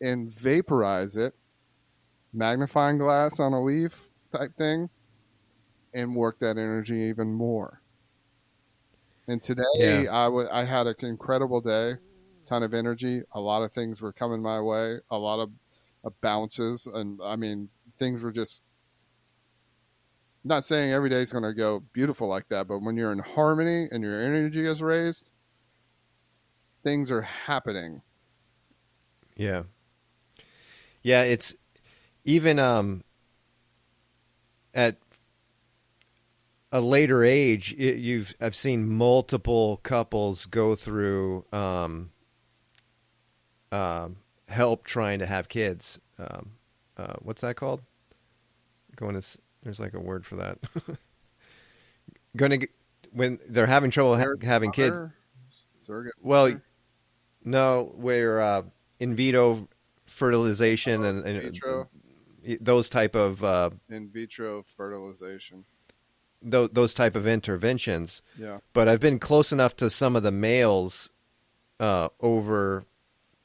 [0.00, 1.34] and vaporize it,
[2.32, 4.90] magnifying glass on a leaf type thing,
[5.94, 7.79] and work that energy even more
[9.30, 10.06] and today yeah.
[10.10, 11.94] I, w- I had an incredible day,
[12.46, 13.22] ton of energy.
[13.32, 15.50] A lot of things were coming my way, a lot of,
[16.02, 16.86] of bounces.
[16.86, 18.64] And I mean, things were just
[20.42, 23.20] not saying every day is going to go beautiful like that, but when you're in
[23.20, 25.30] harmony and your energy is raised,
[26.82, 28.02] things are happening.
[29.36, 29.62] Yeah.
[31.02, 31.54] Yeah, it's
[32.24, 33.04] even um
[34.74, 34.96] at
[36.72, 42.10] a later age, it, you've I've seen multiple couples go through um,
[43.72, 44.08] uh,
[44.48, 45.98] help trying to have kids.
[46.18, 46.52] Um,
[46.96, 47.82] uh, what's that called?
[48.96, 50.58] Going to there's like a word for that.
[52.36, 52.68] Going to
[53.12, 54.96] when they're having trouble ha- having kids.
[55.78, 56.14] Surrogate.
[56.20, 56.60] Well,
[57.44, 58.62] no, where uh,
[59.00, 59.68] in vitro
[60.06, 61.88] fertilization and, and vitro.
[62.60, 65.64] those type of uh, in vitro fertilization
[66.48, 68.22] th- those type of interventions.
[68.38, 68.58] Yeah.
[68.72, 71.10] But I've been close enough to some of the males
[71.78, 72.84] uh, over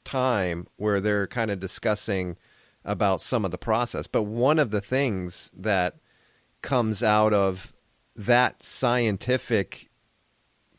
[0.04, 2.36] time where they're kind of discussing
[2.84, 4.06] about some of the process.
[4.06, 5.96] But one of the things that
[6.62, 7.74] comes out of
[8.14, 9.90] that scientific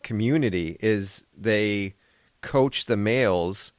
[0.03, 1.95] community is they
[2.41, 3.73] coach the males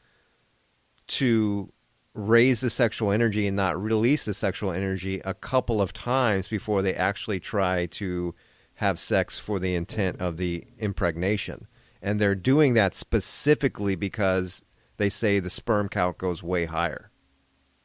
[1.07, 1.73] to
[2.15, 6.83] raise the sexual energy and not release the sexual energy a couple of times before
[6.83, 8.35] they actually try to
[8.75, 11.67] have sex for the intent of the impregnation.
[12.01, 14.63] And they're doing that specifically because
[14.99, 17.11] they say the sperm count goes way higher.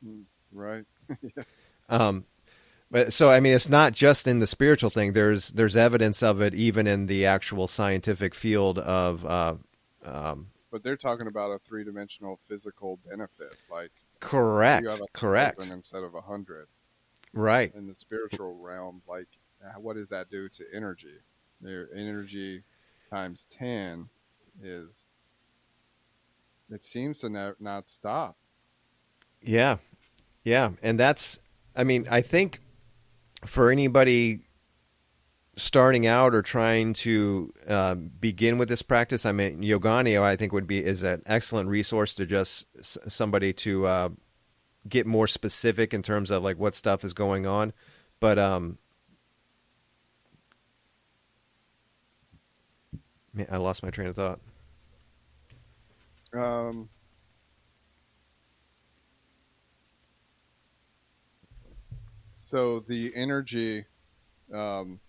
[0.05, 0.86] Mm, right.
[1.21, 1.43] yeah.
[1.89, 2.25] um,
[2.91, 5.13] but so I mean, it's not just in the spiritual thing.
[5.13, 9.25] There's there's evidence of it even in the actual scientific field of.
[9.25, 9.55] Uh,
[10.05, 14.88] um, but they're talking about a three dimensional physical benefit, like Correct.
[15.13, 15.69] Correct.
[15.69, 16.67] Instead of a hundred.
[17.31, 17.71] Right.
[17.75, 19.27] In the spiritual realm, like
[19.63, 21.19] uh, what does that do to energy?
[21.62, 22.63] Their energy
[23.12, 24.09] times ten
[24.62, 25.12] is.
[26.71, 28.36] It seems to not, not stop.
[29.43, 29.77] Yeah,
[30.43, 31.38] yeah, and that's.
[31.75, 32.62] I mean, I think
[33.45, 34.39] for anybody
[35.55, 40.51] starting out or trying to uh, begin with this practice, I mean, Yoganio, I think
[40.51, 44.09] would be is an excellent resource to just somebody to uh,
[44.87, 47.73] get more specific in terms of like what stuff is going on.
[48.19, 48.77] But um,
[53.33, 54.39] man, I lost my train of thought.
[56.33, 56.89] Um.
[62.39, 63.85] So the energy
[64.53, 64.99] um,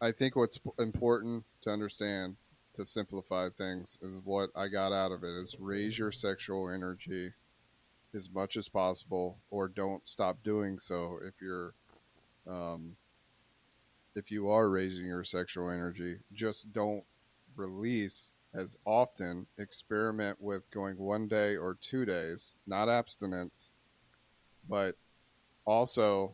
[0.00, 2.36] I think what's important to understand
[2.74, 7.32] to simplify things is what I got out of it is raise your sexual energy
[8.14, 11.72] as much as possible or don't stop doing so if you're
[12.46, 12.96] um,
[14.14, 16.16] if you are raising your sexual energy.
[16.32, 17.04] Just don't
[17.56, 23.70] release as often experiment with going one day or two days not abstinence
[24.68, 24.94] but
[25.66, 26.32] also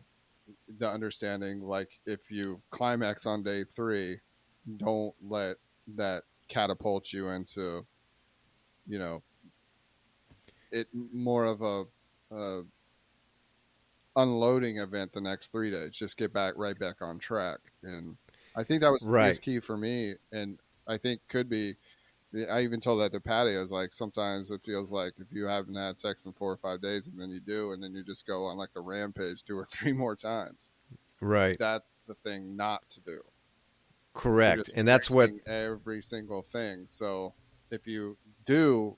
[0.77, 4.17] the understanding like if you climax on day three,
[4.77, 5.57] don't let
[5.95, 7.85] that catapult you into,
[8.87, 9.21] you know,
[10.71, 11.83] it more of a,
[12.35, 12.61] a
[14.15, 15.91] unloading event the next three days.
[15.91, 18.17] Just get back right back on track, and
[18.55, 19.41] I think that was the right.
[19.41, 21.75] key for me, and I think could be
[22.51, 23.55] I even told that to Patty.
[23.55, 26.57] I was like, sometimes it feels like if you haven't had sex in four or
[26.57, 29.43] five days, and then you do, and then you just go on like a rampage
[29.43, 30.71] two or three more times.
[31.21, 31.55] Right.
[31.59, 33.21] That's the thing not to do.
[34.13, 34.71] Correct.
[34.75, 36.83] And that's what every single thing.
[36.87, 37.33] So
[37.71, 38.97] if you do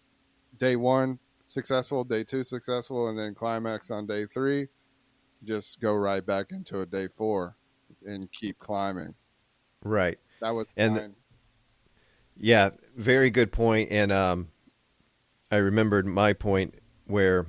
[0.57, 4.67] day one successful, day two successful, and then climax on day three,
[5.43, 7.55] just go right back into a day four
[8.05, 9.13] and keep climbing.
[9.83, 10.17] right.
[10.41, 11.15] That was And- mine.
[12.37, 13.91] Yeah, very good point.
[13.91, 14.49] And um,
[15.51, 17.47] I remembered my point where,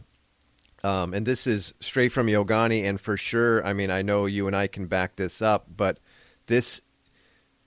[0.84, 4.46] um, and this is straight from Yogani, and for sure, I mean, I know you
[4.46, 5.98] and I can back this up, but
[6.46, 6.82] this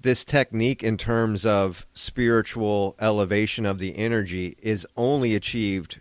[0.02, 6.00] this technique in terms of spiritual elevation of the energy is only achieved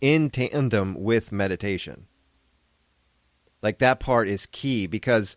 [0.00, 2.06] in tandem with meditation.
[3.62, 5.36] Like that part is key because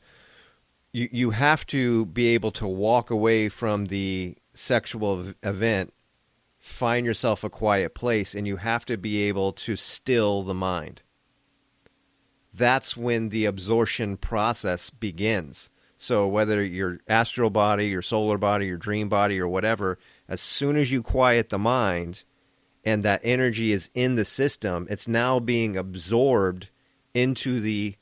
[0.91, 5.93] you you have to be able to walk away from the sexual event,
[6.59, 11.01] find yourself a quiet place, and you have to be able to still the mind.
[12.53, 15.69] That's when the absorption process begins.
[15.97, 20.77] So whether your astral body, your solar body, your dream body, or whatever, as soon
[20.77, 22.23] as you quiet the mind
[22.83, 26.69] and that energy is in the system, it's now being absorbed
[27.13, 27.95] into the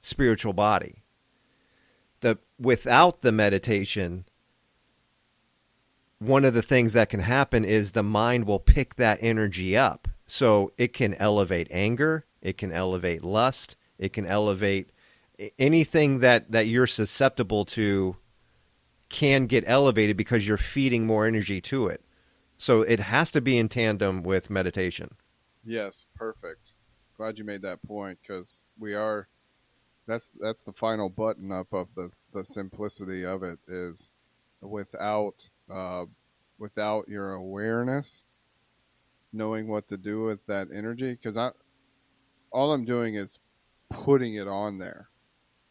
[0.00, 1.02] spiritual body.
[2.20, 4.24] The without the meditation,
[6.18, 10.08] one of the things that can happen is the mind will pick that energy up.
[10.26, 14.90] So it can elevate anger, it can elevate lust, it can elevate
[15.58, 18.16] anything that, that you're susceptible to
[19.08, 22.02] can get elevated because you're feeding more energy to it.
[22.56, 25.14] So it has to be in tandem with meditation.
[25.64, 26.72] Yes, perfect.
[27.16, 29.28] Glad you made that point because we are.
[30.06, 34.12] That's that's the final button up of the the simplicity of it is
[34.60, 36.04] without uh,
[36.58, 38.24] without your awareness,
[39.32, 41.12] knowing what to do with that energy.
[41.12, 41.50] Because I,
[42.50, 43.38] all I'm doing is
[43.90, 45.08] putting it on there.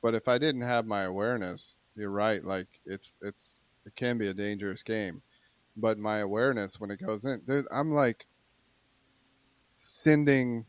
[0.02, 2.44] But if I didn't have my awareness, you're right.
[2.44, 5.22] Like it's it's it can be a dangerous game.
[5.78, 8.28] But my awareness when it goes in, dude, I'm like
[9.74, 10.66] sending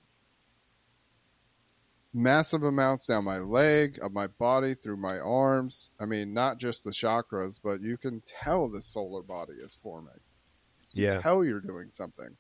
[2.17, 5.91] massive amounts down my leg, of my body, through my arms.
[6.01, 10.19] I mean, not just the chakras, but you can tell the solar body is forming.
[10.93, 11.21] You Yeah.
[11.21, 12.37] tell you're doing something.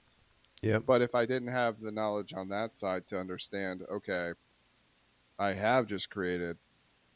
[0.62, 0.78] Yeah.
[0.78, 4.32] But if I didn't have the knowledge on that side to understand, okay,
[5.38, 6.56] I have just created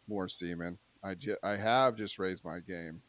[0.06, 0.78] more semen.
[1.02, 3.00] I, I have just raised my game.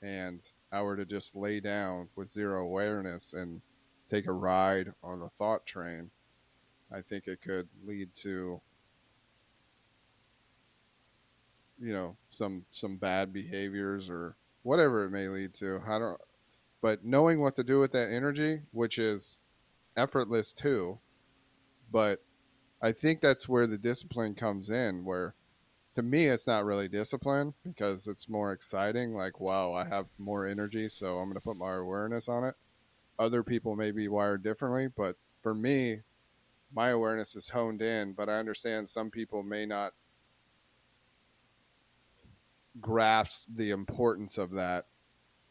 [0.00, 0.40] And
[0.72, 3.60] I were to just lay down with zero awareness and
[4.08, 6.10] take a ride on a thought train,
[6.90, 8.62] I think it could lead to,
[11.80, 15.80] you know, some some bad behaviors or whatever it may lead to.
[15.86, 16.20] I don't.
[16.80, 19.40] But knowing what to do with that energy, which is
[19.96, 20.98] effortless too,
[21.90, 22.22] but
[22.80, 25.04] I think that's where the discipline comes in.
[25.04, 25.34] Where
[25.94, 29.14] to me, it's not really discipline because it's more exciting.
[29.14, 32.54] Like, wow, I have more energy, so I'm going to put my awareness on it.
[33.18, 35.96] Other people may be wired differently, but for me,
[36.72, 38.12] my awareness is honed in.
[38.12, 39.92] But I understand some people may not
[42.80, 44.86] grasp the importance of that.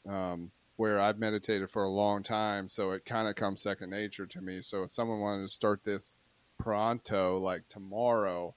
[0.08, 4.27] Um, where I've meditated for a long time, so it kind of comes second nature
[4.27, 4.62] to me.
[4.62, 6.21] So if someone wanted to start this
[6.60, 8.56] pronto, like tomorrow,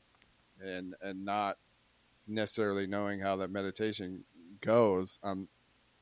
[0.60, 1.56] and and not
[2.28, 4.24] necessarily knowing how that meditation
[4.60, 5.48] goes, I'm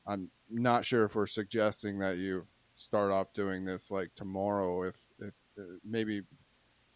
[0.05, 2.45] I'm not sure if we're suggesting that you
[2.75, 4.83] start off doing this like tomorrow.
[4.83, 6.23] If if uh, maybe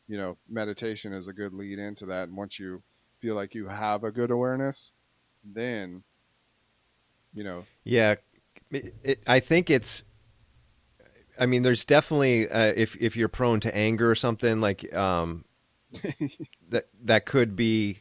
[0.07, 2.83] you know meditation is a good lead into that, and once you
[3.19, 4.91] feel like you have a good awareness,
[5.43, 6.03] then
[7.33, 8.15] you know Yeah,
[8.71, 10.03] it, it, I think it's.
[11.39, 15.45] I mean, there's definitely uh, if if you're prone to anger or something like um,
[16.69, 17.99] that that could be.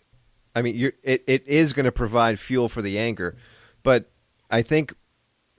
[0.55, 3.37] I mean, you're, it it is going to provide fuel for the anger,
[3.83, 4.11] but
[4.51, 4.95] I think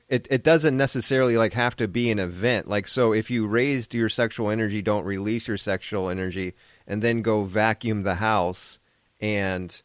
[0.07, 2.67] it it doesn't necessarily like have to be an event.
[2.67, 6.53] Like so, if you raised your sexual energy, don't release your sexual energy,
[6.85, 8.79] and then go vacuum the house
[9.19, 9.81] and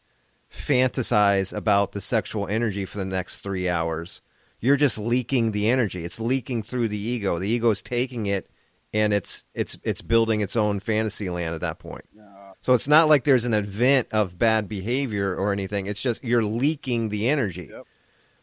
[0.51, 4.21] fantasize about the sexual energy for the next three hours.
[4.59, 6.03] You're just leaking the energy.
[6.03, 7.39] It's leaking through the ego.
[7.39, 8.49] The ego's taking it,
[8.93, 12.05] and it's it's it's building its own fantasy land at that point.
[12.61, 15.85] So it's not like there's an event of bad behavior or anything.
[15.85, 17.69] It's just you're leaking the energy.
[17.71, 17.85] Yep.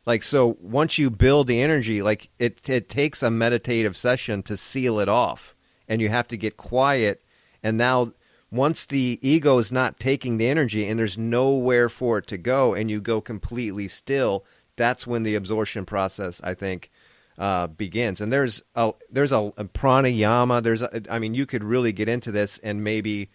[0.07, 4.57] Like so once you build the energy, like it it takes a meditative session to
[4.57, 5.55] seal it off.
[5.89, 7.23] And you have to get quiet
[7.63, 8.13] and now
[8.51, 12.75] once the ego is not taking the energy and there's nowhere for it to go
[12.75, 14.45] and you go completely still,
[14.77, 16.91] that's when the absorption process I think
[17.39, 18.21] uh, begins.
[18.21, 20.63] And there's a there's a, a pranayama.
[20.63, 23.31] There's a, I mean, you could really get into this and maybe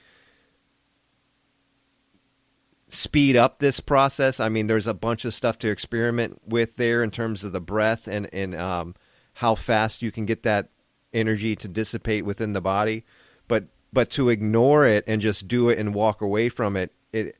[2.87, 4.39] speed up this process.
[4.39, 7.61] I mean, there's a bunch of stuff to experiment with there in terms of the
[7.61, 8.95] breath and and um,
[9.35, 10.69] how fast you can get that
[11.13, 13.03] energy to dissipate within the body.
[13.47, 17.37] But but to ignore it and just do it and walk away from it, it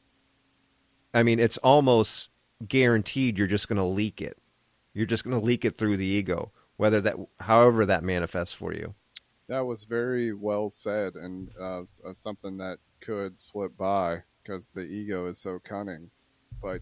[1.14, 2.30] I mean, it's almost
[2.68, 4.38] guaranteed you're just going to leak it.
[4.94, 8.74] You're just going to leak it through the ego, whether that, however that manifests for
[8.74, 8.96] you.
[9.48, 14.82] That was very well said, and uh, uh something that could slip by because the
[14.82, 16.10] ego is so cunning.
[16.62, 16.82] But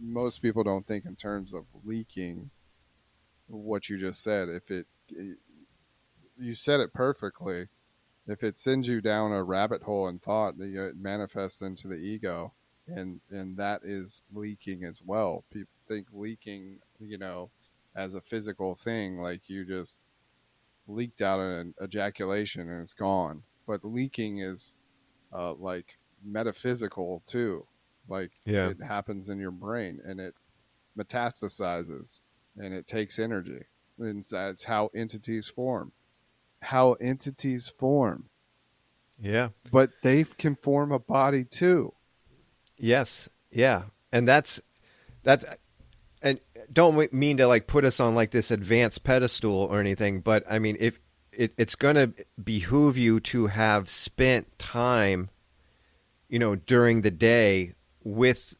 [0.00, 2.50] most people don't think in terms of leaking
[3.46, 4.48] what you just said.
[4.48, 5.38] If it, it
[6.38, 7.66] you said it perfectly.
[8.30, 12.52] If it sends you down a rabbit hole in thought, it manifests into the ego
[12.86, 15.44] and and that is leaking as well.
[15.50, 17.50] People think leaking, you know,
[17.96, 20.00] as a physical thing, like you just
[20.86, 23.42] leaked out an ejaculation and it's gone.
[23.66, 24.78] But leaking is
[25.32, 27.66] uh, like metaphysical too.
[28.08, 28.70] Like yeah.
[28.70, 30.34] it happens in your brain and it
[30.98, 32.22] metastasizes
[32.56, 33.62] and it takes energy.
[33.98, 35.92] And that's how entities form.
[36.62, 38.28] How entities form.
[39.20, 39.48] Yeah.
[39.70, 41.92] But they can form a body too.
[42.76, 43.28] Yes.
[43.50, 43.84] Yeah.
[44.12, 44.60] And that's
[45.22, 45.44] that's
[46.22, 46.40] and
[46.72, 50.58] don't mean to like put us on like this advanced pedestal or anything, but I
[50.58, 50.98] mean if
[51.32, 55.30] it, it's going to behoove you to have spent time,
[56.28, 58.54] you know, during the day with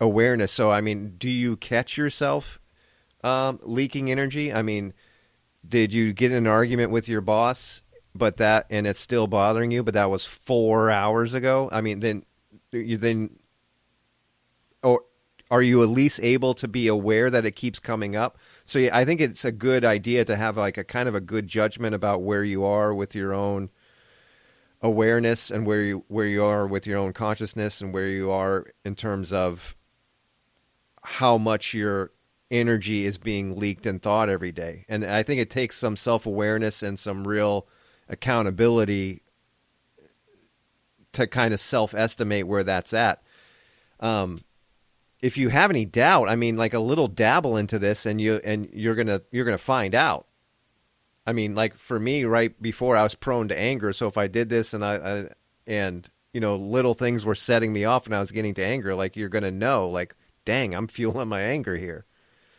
[0.00, 0.52] awareness.
[0.52, 2.60] So I mean, do you catch yourself
[3.22, 4.52] um, leaking energy?
[4.52, 4.92] I mean,
[5.66, 7.82] did you get in an argument with your boss,
[8.14, 11.68] but that and it's still bothering you, but that was four hours ago?
[11.72, 12.24] I mean, then
[12.72, 13.38] you then
[14.82, 15.02] or
[15.50, 18.38] are you at least able to be aware that it keeps coming up?
[18.64, 21.20] So yeah, I think it's a good idea to have like a kind of a
[21.20, 23.70] good judgment about where you are with your own
[24.80, 28.66] awareness and where you where you are with your own consciousness and where you are
[28.84, 29.76] in terms of
[31.02, 32.10] how much your
[32.54, 34.84] energy is being leaked and thought every day.
[34.88, 37.66] And I think it takes some self-awareness and some real
[38.08, 39.22] accountability
[41.12, 43.22] to kind of self-estimate where that's at.
[43.98, 44.44] Um,
[45.20, 48.40] if you have any doubt, I mean, like a little dabble into this, and you
[48.44, 50.26] and you're gonna you're gonna find out.
[51.26, 54.26] I mean, like for me, right before I was prone to anger, so if I
[54.26, 55.28] did this and I, I
[55.66, 58.94] and you know little things were setting me off, and I was getting to anger,
[58.94, 62.04] like you're gonna know, like, dang, I'm fueling my anger here.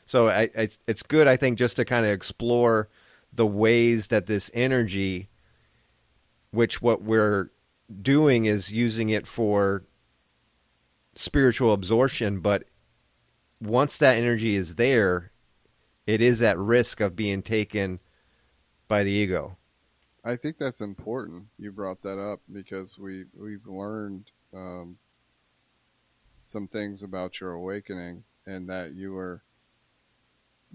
[0.05, 2.89] So I, I it's good, I think, just to kind of explore
[3.33, 5.29] the ways that this energy,
[6.51, 7.51] which what we're
[8.01, 9.83] doing is using it for
[11.15, 12.63] spiritual absorption, but
[13.61, 15.31] once that energy is there,
[16.05, 17.99] it is at risk of being taken
[18.87, 19.57] by the ego.
[20.23, 21.45] I think that's important.
[21.57, 24.97] You brought that up because we we've learned um,
[26.41, 29.43] some things about your awakening, and that you were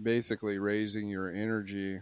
[0.03, 2.01] basically raising your energy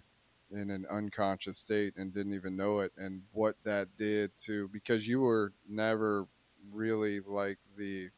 [0.50, 5.06] in an unconscious state and didn't even know it, and what that did to because
[5.06, 6.26] you were never
[6.72, 8.08] really like the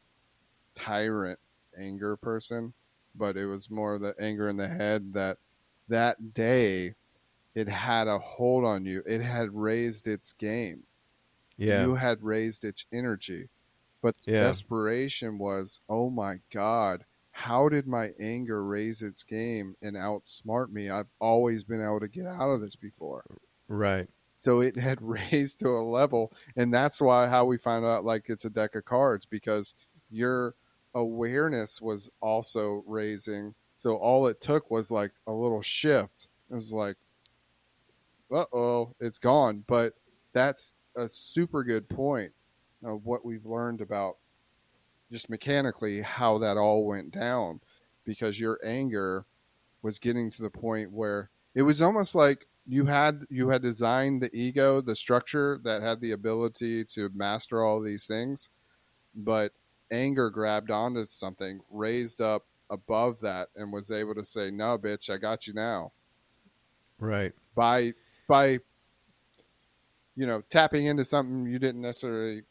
[0.75, 1.39] tyrant
[1.77, 2.73] anger person,
[3.15, 5.37] but it was more the anger in the head that
[5.89, 6.95] that day
[7.53, 9.03] it had a hold on you.
[9.05, 10.83] It had raised its game.
[11.57, 11.83] Yeah.
[11.83, 13.49] You had raised its energy.
[14.01, 14.39] But the yeah.
[14.41, 20.89] desperation was, oh my God, how did my anger raise its game and outsmart me?
[20.89, 23.23] I've always been able to get out of this before.
[23.67, 24.07] Right.
[24.41, 28.29] So it had raised to a level, and that's why how we find out like
[28.29, 29.73] it's a deck of cards because
[30.09, 30.55] you're
[30.93, 33.53] awareness was also raising.
[33.77, 36.27] So all it took was like a little shift.
[36.49, 36.97] It was like,
[38.31, 39.63] uh oh, it's gone.
[39.67, 39.93] But
[40.33, 42.31] that's a super good point
[42.83, 44.17] of what we've learned about
[45.11, 47.59] just mechanically how that all went down
[48.05, 49.25] because your anger
[49.81, 54.21] was getting to the point where it was almost like you had you had designed
[54.21, 58.49] the ego the structure that had the ability to master all these things
[59.15, 59.51] but
[59.91, 65.13] anger grabbed onto something, raised up above that, and was able to say, "No, bitch,
[65.13, 65.91] I got you now."
[66.97, 67.33] Right.
[67.55, 67.93] By
[68.27, 68.59] by,
[70.15, 72.43] you know, tapping into something you didn't necessarily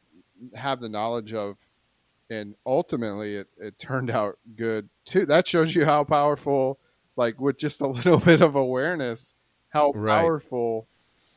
[0.54, 1.56] have the knowledge of,
[2.30, 5.26] and ultimately it it turned out good too.
[5.26, 6.78] That shows you how powerful,
[7.16, 9.34] like with just a little bit of awareness,
[9.68, 10.20] how right.
[10.20, 10.86] powerful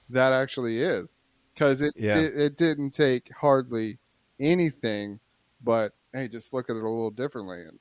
[0.10, 1.22] that actually is.
[1.54, 2.18] Because it, yeah.
[2.18, 3.98] it it didn't take hardly
[4.39, 5.20] anything
[5.64, 7.62] but hey, just look at it a little differently.
[7.62, 7.80] And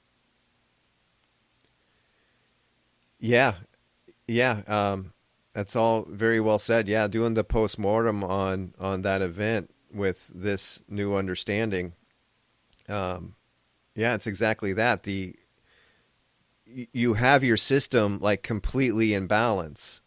[3.18, 3.54] yeah,
[4.26, 5.12] Yeah, um,
[5.52, 6.88] that's all very well said.
[6.88, 11.92] Yeah, doing the post mortem on on that event with this new understanding.
[12.88, 13.34] Um,
[13.94, 15.02] yeah, it's exactly that.
[15.02, 15.36] The
[16.64, 20.00] you have your system like completely in balance.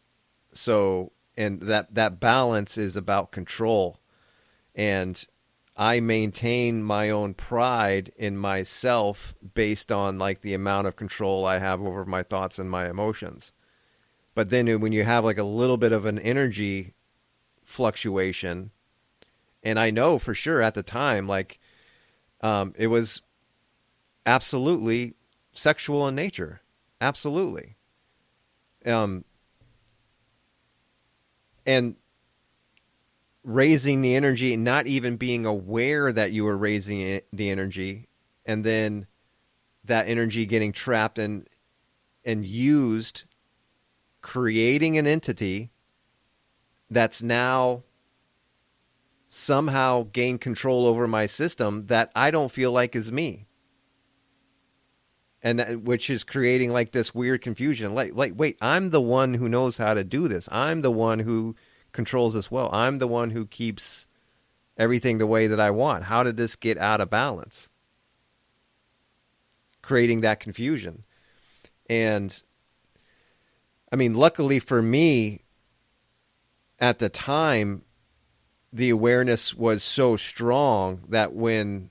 [0.53, 3.99] So, and that that balance is about control.
[4.73, 5.23] And
[5.77, 11.59] I maintain my own pride in myself based on like the amount of control I
[11.59, 13.51] have over my thoughts and my emotions.
[14.33, 16.93] But then when you have like a little bit of an energy
[17.63, 18.71] fluctuation,
[19.63, 21.59] and I know for sure at the time, like
[22.41, 23.21] um, it was
[24.25, 25.15] absolutely
[25.53, 26.61] sexual in nature,
[27.01, 27.75] absolutely.
[28.85, 29.23] Um,
[31.65, 31.95] and
[33.43, 38.07] raising the energy, not even being aware that you were raising the energy,
[38.45, 39.07] and then
[39.83, 41.47] that energy getting trapped and
[42.23, 43.23] and used,
[44.21, 45.69] creating an entity
[46.89, 47.83] that's now
[49.35, 53.47] somehow gain control over my system that I don't feel like is me.
[55.41, 57.93] And that, which is creating like this weird confusion.
[57.93, 60.47] Like, like, wait, I'm the one who knows how to do this.
[60.53, 61.53] I'm the one who
[61.91, 62.69] controls this well.
[62.71, 64.07] I'm the one who keeps
[64.77, 66.05] everything the way that I want.
[66.05, 67.67] How did this get out of balance?
[69.81, 71.03] Creating that confusion.
[71.89, 72.41] And
[73.91, 75.41] I mean, luckily for me,
[76.79, 77.81] at the time,
[78.75, 81.89] the awareness was so strong that when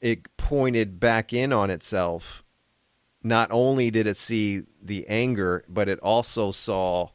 [0.00, 2.42] it pointed back in on itself,
[3.22, 7.10] not only did it see the anger, but it also saw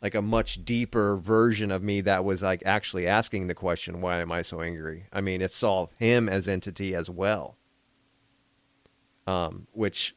[0.00, 4.20] like a much deeper version of me that was like actually asking the question, why
[4.20, 5.04] am I so angry?
[5.12, 7.58] I mean, it saw him as entity as well.
[9.26, 10.16] Um, which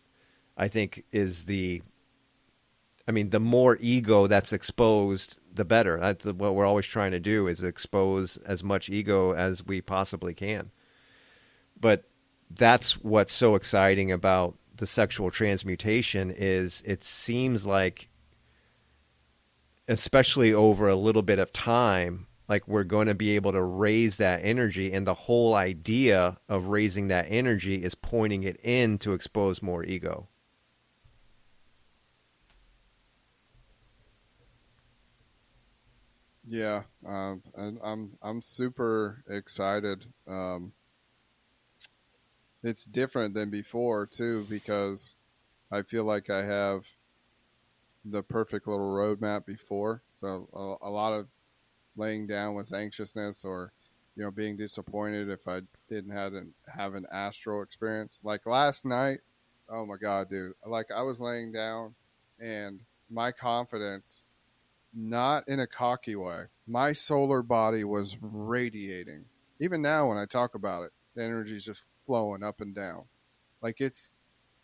[0.55, 1.81] I think is the
[3.05, 5.99] I mean, the more ego that's exposed, the better.
[5.99, 10.33] That's what we're always trying to do is expose as much ego as we possibly
[10.33, 10.71] can.
[11.79, 12.05] But
[12.49, 18.09] that's what's so exciting about the sexual transmutation is it seems like
[19.87, 24.17] especially over a little bit of time, like we're going to be able to raise
[24.17, 24.93] that energy.
[24.93, 29.83] And the whole idea of raising that energy is pointing it in to expose more
[29.83, 30.27] ego.
[36.53, 40.05] Yeah, um, and I'm I'm super excited.
[40.27, 40.71] Um,
[42.61, 45.15] it's different than before too because
[45.71, 46.85] I feel like I have
[48.05, 50.03] the perfect little roadmap before.
[50.19, 51.25] So a, a, lot of
[51.97, 53.71] laying down was anxiousness or
[54.15, 58.21] you know being disappointed if I didn't have an have an astral experience.
[58.23, 59.21] Like last night,
[59.69, 60.53] oh my god, dude!
[60.63, 61.95] Like I was laying down
[62.39, 62.79] and
[63.09, 64.23] my confidence,
[64.93, 69.25] not in a cocky way, my solar body was radiating.
[69.59, 73.05] Even now, when I talk about it, the energy is just flowing up and down.
[73.61, 74.13] Like it's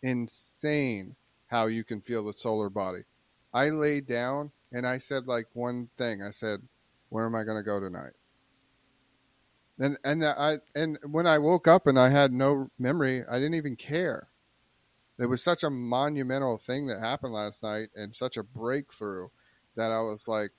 [0.02, 1.16] insane
[1.46, 3.00] how you can feel the solar body.
[3.52, 6.22] I laid down and I said like one thing.
[6.22, 6.60] I said,
[7.08, 8.12] "Where am I going to go tonight?"
[9.78, 13.54] And and I and when I woke up and I had no memory, I didn't
[13.54, 14.28] even care.
[15.18, 19.28] It was such a monumental thing that happened last night and such a breakthrough
[19.76, 20.50] that I was like,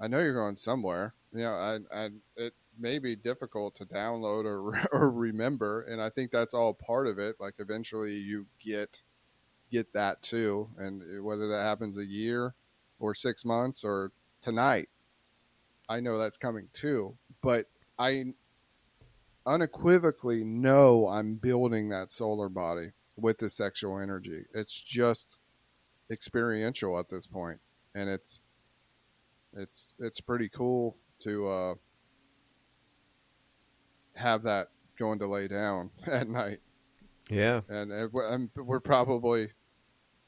[0.00, 1.14] I know you're going somewhere.
[1.32, 6.10] You know, I, I it may be difficult to download or or remember, and I
[6.10, 7.36] think that's all part of it.
[7.40, 9.02] Like eventually you get
[9.70, 10.68] get that too.
[10.78, 12.54] And whether that happens a year
[12.98, 14.88] or six months or tonight,
[15.88, 17.16] I know that's coming too.
[17.42, 17.66] But
[17.98, 18.32] I
[19.46, 24.44] unequivocally know I'm building that solar body with the sexual energy.
[24.54, 25.38] It's just
[26.10, 27.60] experiential at this point,
[27.98, 28.48] and it's
[29.54, 31.74] it's it's pretty cool to uh,
[34.14, 34.68] have that
[34.98, 36.58] going to lay down at night.
[37.30, 39.48] Yeah, and, and we're probably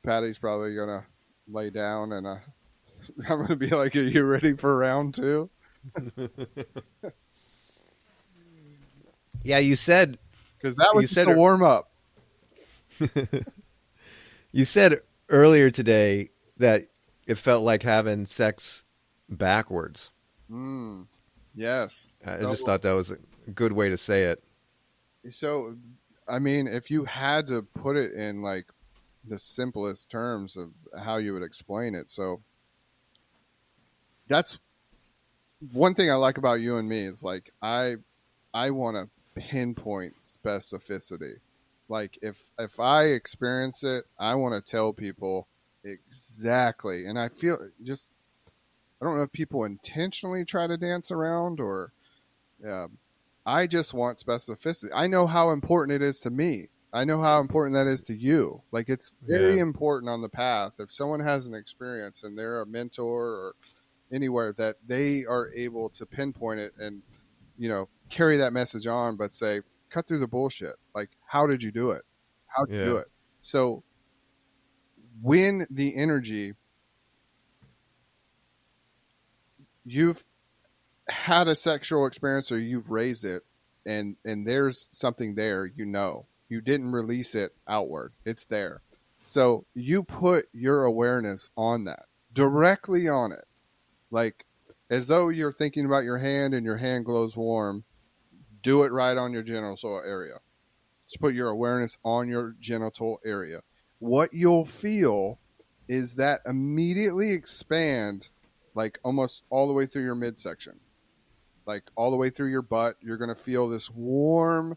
[0.03, 1.07] Patty's probably gonna
[1.49, 2.37] lay down, and uh,
[3.29, 5.49] I'm gonna be like, "Are you ready for round two?
[9.43, 10.18] yeah, you said
[10.59, 11.91] because that was just a warm up.
[14.53, 15.01] you said
[15.31, 16.89] earlier today that
[17.31, 18.85] it felt like having sex
[19.28, 20.11] backwards.
[20.51, 21.07] Mm,
[21.55, 23.18] yes, I just thought that was a
[23.55, 24.43] good way to say it.
[25.28, 25.76] So,
[26.28, 28.66] I mean, if you had to put it in like
[29.24, 32.11] the simplest terms of how you would explain it.
[32.11, 32.41] So
[34.26, 34.59] that's
[35.72, 37.95] one thing I like about you and me is like I
[38.53, 41.35] I want to pinpoint specificity.
[41.89, 45.47] Like if if I experience it, I want to tell people
[45.85, 47.07] exactly.
[47.07, 48.14] And I feel just
[49.01, 51.93] I don't know if people intentionally try to dance around or
[52.66, 52.99] um,
[53.47, 54.91] I just want specificity.
[54.95, 56.68] I know how important it is to me.
[56.93, 58.62] I know how important that is to you.
[58.72, 59.62] Like it's very yeah.
[59.62, 60.74] important on the path.
[60.78, 63.55] If someone has an experience and they're a mentor or
[64.12, 67.01] anywhere that they are able to pinpoint it and
[67.59, 70.74] you know carry that message on, but say cut through the bullshit.
[70.95, 72.03] Like how did you do it?
[72.49, 72.85] How'd you yeah.
[72.85, 73.07] do it?
[73.41, 73.83] So
[75.23, 76.55] when the energy
[79.85, 80.25] you've
[81.09, 83.43] had a sexual experience or you've raised it
[83.87, 86.27] and and there's something there you know.
[86.49, 88.12] You didn't release it outward.
[88.25, 88.83] It's there.
[89.27, 93.45] So you put your awareness on that directly on it.
[94.11, 94.45] Like
[94.91, 97.85] as though you're thinking about your hand and your hand glows warm
[98.62, 100.39] do it right on your genital area.
[101.07, 103.62] Just put your awareness on your genital area
[104.01, 105.38] what you'll feel
[105.88, 108.28] is that immediately expand
[108.74, 110.78] like almost all the way through your midsection
[111.70, 112.96] like all the way through your butt.
[113.01, 114.76] You're going to feel this warm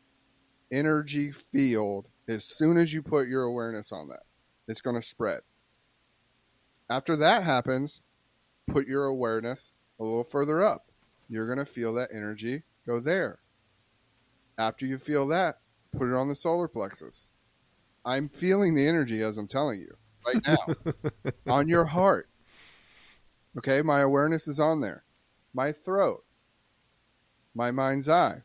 [0.72, 4.22] energy field as soon as you put your awareness on that.
[4.68, 5.42] It's going to spread.
[6.90, 8.02] After that happens,
[8.68, 10.86] put your awareness a little further up.
[11.30, 13.40] You're going to feel that energy go there.
[14.60, 15.58] After you feel that,
[15.98, 17.34] put it on the solar plexus.
[18.06, 19.96] I'm feeling the energy as I'm telling you
[20.26, 20.42] right
[21.48, 22.30] now on your heart.
[23.58, 25.04] Okay, my awareness is on there.
[25.54, 26.24] My throat
[27.56, 28.42] my mind's eye.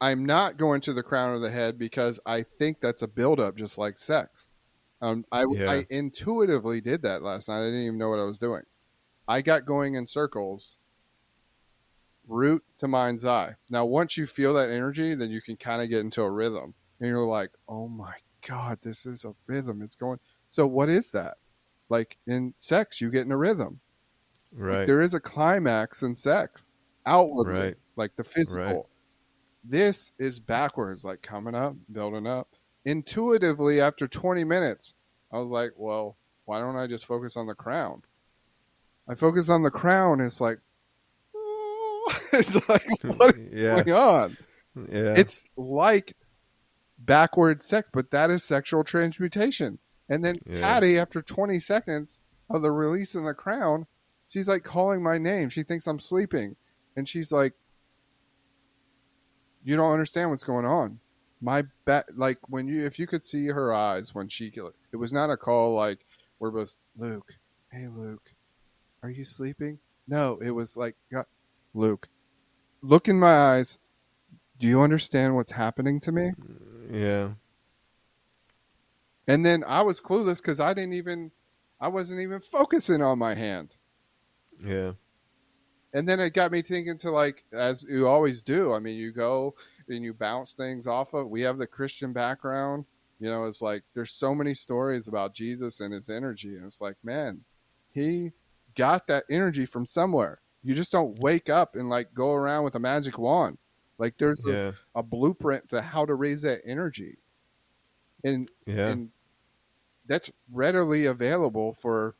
[0.00, 3.56] I'm not going to the crown of the head because I think that's a buildup,
[3.56, 4.50] just like sex.
[5.00, 5.70] Um, I, yeah.
[5.70, 7.62] I intuitively did that last night.
[7.62, 8.62] I didn't even know what I was doing.
[9.26, 10.78] I got going in circles,
[12.28, 13.54] root to mind's eye.
[13.70, 16.74] Now, once you feel that energy, then you can kind of get into a rhythm,
[17.00, 18.14] and you're like, "Oh my
[18.46, 19.82] god, this is a rhythm.
[19.82, 21.38] It's going." So, what is that?
[21.88, 23.80] Like in sex, you get in a rhythm.
[24.52, 24.78] Right.
[24.78, 26.76] Like there is a climax in sex
[27.06, 27.76] outwardly, right.
[27.96, 28.62] like the physical.
[28.62, 28.82] Right.
[29.64, 32.48] This is backwards, like coming up, building up.
[32.84, 34.94] Intuitively, after 20 minutes,
[35.32, 36.16] I was like, well,
[36.46, 38.02] why don't I just focus on the crown?
[39.08, 40.20] I focus on the crown.
[40.20, 40.58] It's like,
[42.32, 42.86] it's like,
[43.18, 43.82] what is yeah.
[43.82, 44.36] going on?
[44.90, 45.14] Yeah.
[45.16, 46.14] It's like
[46.98, 49.78] backward sex, but that is sexual transmutation.
[50.08, 50.60] And then yeah.
[50.60, 53.86] Patty, after 20 seconds of the release in the crown,
[54.28, 55.48] she's like calling my name.
[55.48, 56.56] She thinks I'm sleeping.
[56.96, 57.52] And she's like,
[59.64, 60.98] You don't understand what's going on.
[61.40, 64.52] My bet, like when you, if you could see her eyes when she,
[64.92, 66.00] it was not a call like,
[66.40, 67.32] we're both, Luke,
[67.70, 68.32] hey, Luke,
[69.02, 69.78] are you sleeping?
[70.08, 70.96] No, it was like,
[71.74, 72.08] Luke,
[72.82, 73.78] look in my eyes.
[74.58, 76.32] Do you understand what's happening to me?
[76.90, 77.30] Yeah.
[79.26, 81.30] And then I was clueless because I didn't even,
[81.80, 83.76] I wasn't even focusing on my hand.
[84.64, 84.92] Yeah.
[85.94, 88.72] And then it got me thinking to like, as you always do.
[88.72, 89.54] I mean, you go
[89.88, 91.28] and you bounce things off of.
[91.28, 92.84] We have the Christian background.
[93.20, 96.80] You know, it's like there's so many stories about Jesus and his energy, and it's
[96.80, 97.40] like, man,
[97.92, 98.30] he
[98.76, 100.40] got that energy from somewhere.
[100.62, 103.58] You just don't wake up and like go around with a magic wand.
[103.98, 104.72] Like there's yeah.
[104.94, 107.18] a, a, blueprint to how to raise that energy,
[108.22, 108.88] and yeah.
[108.88, 109.10] and
[110.06, 112.14] that's readily available for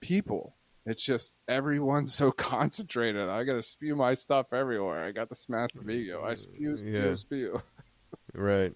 [0.00, 0.56] people.
[0.86, 3.28] It's just everyone's so concentrated.
[3.28, 5.04] I got to spew my stuff everywhere.
[5.04, 6.24] I got this massive ego.
[6.24, 7.14] I spew, spew, yeah.
[7.14, 7.62] spew.
[8.34, 8.74] right.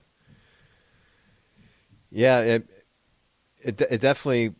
[2.11, 2.69] Yeah, it,
[3.61, 4.55] it it definitely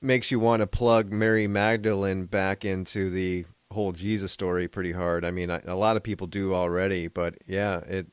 [0.00, 5.24] makes you want to plug Mary Magdalene back into the whole Jesus story pretty hard.
[5.24, 8.06] I mean, I, a lot of people do already, but yeah, it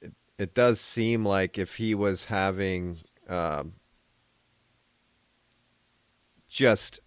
[0.00, 2.98] it, it does seem like if he was having
[3.28, 3.74] um,
[6.48, 7.00] just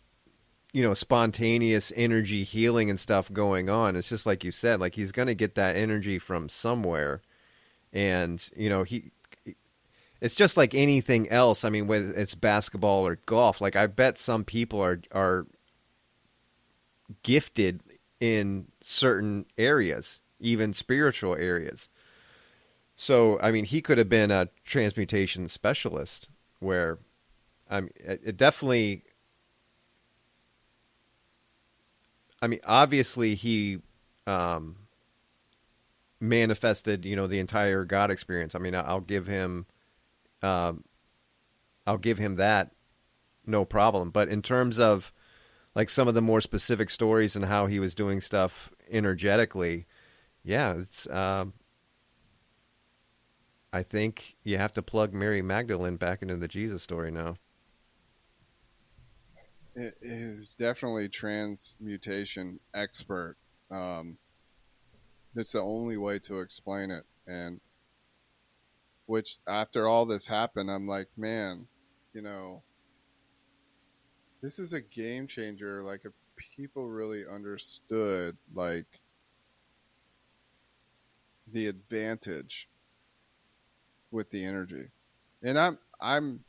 [0.74, 4.96] you know spontaneous energy healing and stuff going on it's just like you said like
[4.96, 7.22] he's going to get that energy from somewhere
[7.94, 9.12] and you know he
[10.20, 14.18] it's just like anything else i mean whether it's basketball or golf like i bet
[14.18, 15.48] some people are are
[17.24, 17.80] gifted
[18.20, 21.90] in certain areas even spiritual areas
[22.96, 27.00] so i mean he could have been a transmutation specialist where
[27.70, 29.04] i mean it definitely
[32.42, 33.80] I mean, obviously he
[34.28, 34.76] um,
[36.20, 38.54] manifested, you know, the entire God experience.
[38.54, 39.66] I mean, I'll give him,
[40.44, 40.84] um,
[41.88, 42.72] I'll give him that,
[43.48, 44.12] no problem.
[44.12, 45.12] But in terms of
[45.76, 49.86] like some of the more specific stories and how he was doing stuff energetically,
[50.44, 51.08] yeah, it's.
[51.10, 51.54] Um,
[53.74, 57.36] I think you have to plug Mary Magdalene back into the Jesus story now.
[59.76, 63.36] It is definitely transmutation expert.
[63.70, 64.18] Um,
[65.36, 67.60] it's the only way to explain it, and
[69.08, 71.68] which after all this happened, I'm like, man,
[72.14, 72.64] you know,
[74.46, 75.82] this is a game changer.
[75.82, 78.86] Like, if people really understood, like,
[81.52, 82.70] the advantage
[84.12, 84.90] with the energy,
[85.42, 86.44] and I'm I'm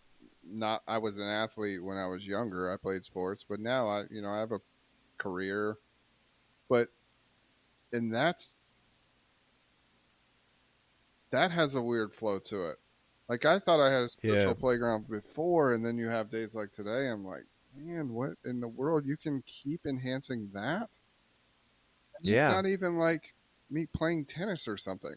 [0.45, 2.73] not I was an athlete when I was younger.
[2.73, 4.61] I played sports, but now I you know I have a
[5.19, 5.77] career,
[6.69, 6.89] but
[7.93, 8.57] and that's
[11.31, 12.77] that has a weird flow to it.
[13.29, 14.61] Like I thought I had a spiritual yeah.
[14.61, 17.09] playground before, and then you have days like today.
[17.09, 17.45] I'm like,
[17.77, 19.05] man, what in the world?
[19.07, 20.89] You can keep enhancing that.
[22.23, 23.35] yeah, it's not even like
[23.71, 25.15] me playing tennis or something.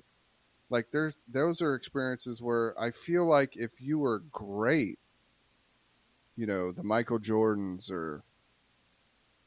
[0.70, 5.00] Like there's those are experiences where I feel like if you were great,
[6.36, 8.24] you know, the Michael Jordans or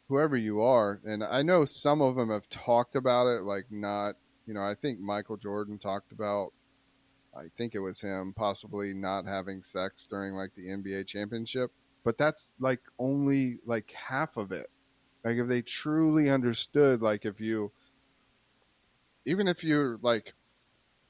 [0.09, 4.17] whoever you are, and I know some of them have talked about it, like not,
[4.47, 6.53] you know, I think Michael Jordan talked about
[7.35, 11.73] I think it was him possibly not having sex during like the NBA championship,
[12.05, 14.71] but that's like only like half of it.
[15.25, 17.73] Like if they truly understood, like if you,
[19.25, 20.35] even if you're like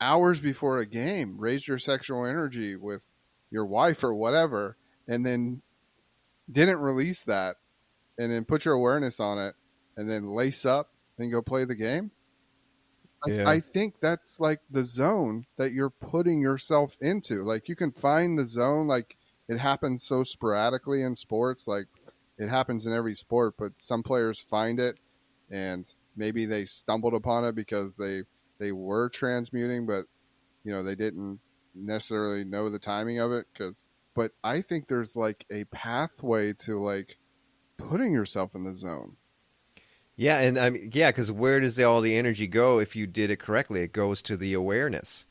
[0.01, 3.07] hours before a game, raise your sexual energy with
[3.51, 4.77] your wife or whatever,
[5.09, 5.63] and then
[6.51, 7.57] didn't release that,
[8.19, 9.55] and then put your awareness on it,
[9.97, 12.11] and then lace up and go play the game
[13.27, 13.49] like, yeah.
[13.49, 17.45] I think that's like the zone that you're putting yourself into.
[17.45, 19.17] Like you can find the zone, like
[19.49, 21.67] it happens so sporadically in sports.
[21.67, 21.87] Like
[22.39, 24.99] it happens in every sport, but some players find it
[25.51, 28.23] and maybe they stumbled upon it because they
[28.59, 30.05] they were transmuting, but
[30.65, 31.41] you know they didn't
[31.75, 33.47] necessarily know the timing of it.
[33.53, 33.85] Because,
[34.15, 37.19] but I think there's like a pathway to like
[37.77, 39.17] putting yourself in the zone.
[40.17, 43.31] Yeah, and I mean, yeah, because where does all the energy go if you did
[43.31, 43.83] it correctly?
[43.83, 45.25] It goes to the awareness.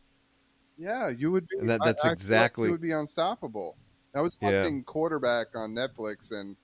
[0.78, 1.58] Yeah, you would be.
[1.62, 2.68] That, that's I, exactly.
[2.68, 3.78] You would be unstoppable.
[4.14, 4.84] I was watching yeah.
[4.86, 6.56] Quarterback on Netflix, and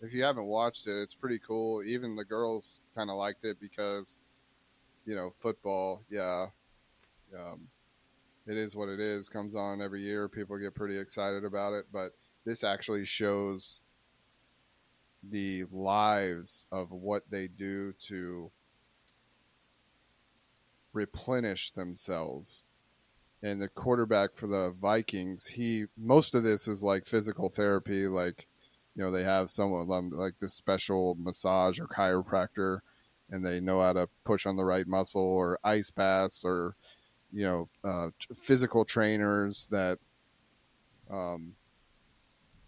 [0.00, 1.82] if you haven't watched it, it's pretty cool.
[1.84, 4.18] Even the girls kind of liked it because,
[5.04, 6.02] you know, football.
[6.10, 6.46] Yeah,
[7.38, 7.68] um,
[8.46, 9.28] it is what it is.
[9.28, 10.28] Comes on every year.
[10.28, 12.10] People get pretty excited about it, but
[12.44, 13.80] this actually shows
[15.30, 18.50] the lives of what they do to
[20.92, 22.64] replenish themselves.
[23.42, 28.46] And the quarterback for the Vikings, he most of this is like physical therapy, like
[28.94, 32.80] you know they have someone like this special massage or chiropractor,
[33.30, 36.76] and they know how to push on the right muscle or ice baths or
[37.32, 39.98] you know uh, physical trainers that
[41.10, 41.54] um,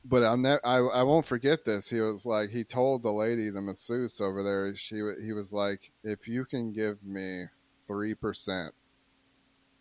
[0.05, 1.89] but ne- I I won't forget this.
[1.89, 5.93] He was like he told the lady, the masseuse over there, she he was like,
[6.03, 7.45] if you can give me
[7.87, 8.75] three percent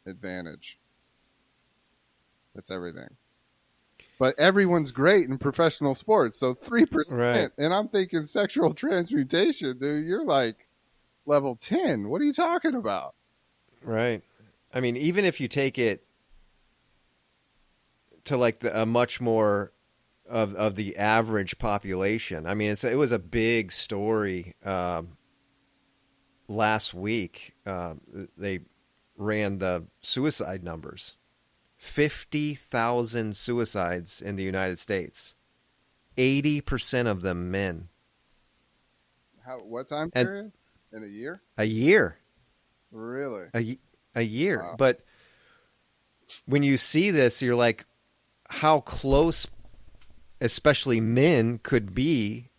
[0.05, 0.77] advantage,
[2.55, 3.09] that's everything.
[4.19, 7.19] But everyone's great in professional sports, so three percent.
[7.19, 7.49] Right.
[7.57, 10.05] And I'm thinking sexual transmutation, dude.
[10.05, 10.67] You're like
[11.25, 12.09] level ten.
[12.09, 13.15] What are you talking about?
[13.83, 14.21] Right.
[14.73, 16.05] I mean, even if you take it
[18.25, 19.71] to like the, a much more
[20.31, 22.47] of of the average population.
[22.47, 25.17] I mean, it was a big story um,
[26.47, 27.53] last week.
[27.65, 27.95] Uh,
[28.37, 28.61] they
[29.17, 31.15] ran the suicide numbers:
[31.81, 35.33] fifty thousand suicides in the United States.
[36.15, 37.89] Eighty percent of them men.
[39.43, 39.57] How?
[39.57, 40.51] What time period?
[40.91, 41.41] And, in a year?
[41.57, 42.17] A year.
[42.91, 43.47] Really?
[43.55, 43.77] A
[44.13, 44.75] a year, wow.
[44.77, 45.01] but
[46.45, 47.85] when you see this, you're like,
[48.49, 49.47] how close
[50.41, 52.49] especially men, could be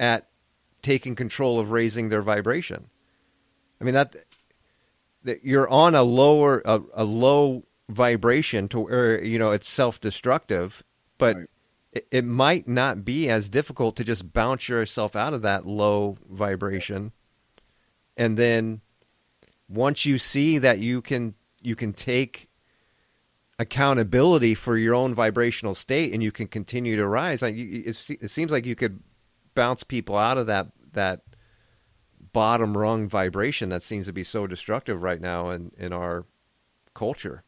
[0.00, 0.28] at
[0.82, 2.88] taking control of raising their vibration.
[3.80, 4.16] I mean that,
[5.22, 10.82] that you're on a lower a, a low vibration to where you know it's self-destructive,
[11.18, 11.46] but right.
[11.92, 16.16] it, it might not be as difficult to just bounce yourself out of that low
[16.28, 17.12] vibration,
[18.16, 18.80] and then
[19.68, 22.48] once you see that you can you can take
[23.58, 28.66] accountability for your own vibrational state and you can continue to rise it seems like
[28.66, 29.02] you could
[29.54, 31.22] bounce people out of that that
[32.32, 36.26] bottom rung vibration that seems to be so destructive right now in in our
[36.92, 37.42] culture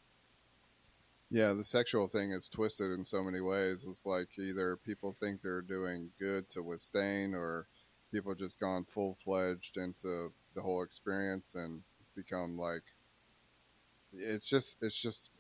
[1.31, 5.43] yeah the sexual thing is twisted in so many ways it's like either people think
[5.43, 7.67] they're doing good to withstand or
[8.13, 11.83] people just gone full-fledged into the whole experience and
[12.17, 12.83] become like
[14.13, 15.31] it's just it's just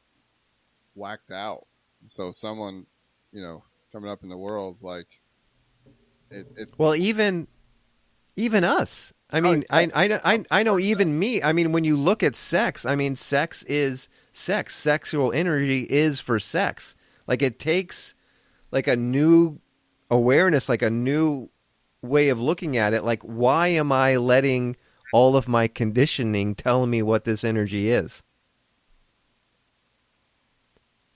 [0.94, 1.66] whacked out.
[2.08, 2.86] So someone,
[3.32, 5.06] you know, coming up in the world's like,
[6.30, 7.48] it, it Well, even
[8.36, 9.12] even us.
[9.30, 11.42] I oh, mean, I, I I I know even me.
[11.42, 14.08] I mean, when you look at sex, I mean, sex is
[14.38, 14.74] sex.
[14.74, 16.94] Sexual energy is for sex.
[17.26, 18.14] Like it takes
[18.70, 19.60] like a new
[20.10, 21.50] awareness, like a new
[22.02, 23.02] way of looking at it.
[23.02, 24.76] Like, why am I letting
[25.12, 28.22] all of my conditioning tell me what this energy is?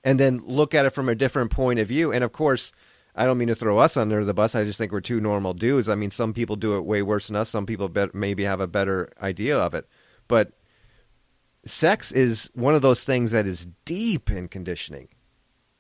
[0.05, 2.13] And then look at it from a different point of view.
[2.13, 2.73] And of course,
[3.15, 4.55] I don't mean to throw us under the bus.
[4.55, 5.89] I just think we're two normal dudes.
[5.89, 7.51] I mean, some people do it way worse than us.
[7.51, 9.87] Some people bet, maybe have a better idea of it.
[10.27, 10.53] But
[11.65, 15.09] sex is one of those things that is deep in conditioning.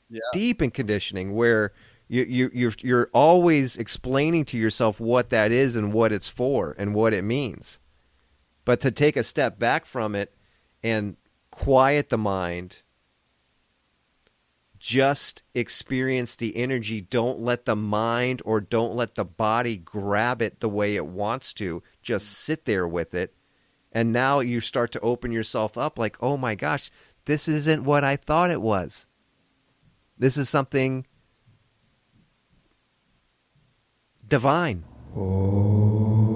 [0.08, 0.20] Yeah.
[0.32, 1.72] Deep in conditioning where
[2.08, 6.74] you, you you're you're always explaining to yourself what that is and what it's for
[6.78, 7.78] and what it means.
[8.64, 10.34] But to take a step back from it
[10.82, 11.16] and
[11.50, 12.82] quiet the mind
[14.82, 17.00] just experience the energy.
[17.00, 21.52] Don't let the mind or don't let the body grab it the way it wants
[21.54, 21.84] to.
[22.02, 23.32] Just sit there with it.
[23.92, 26.90] And now you start to open yourself up like, oh my gosh,
[27.26, 29.06] this isn't what I thought it was.
[30.18, 31.06] This is something
[34.26, 34.84] divine.
[35.14, 36.31] Oh.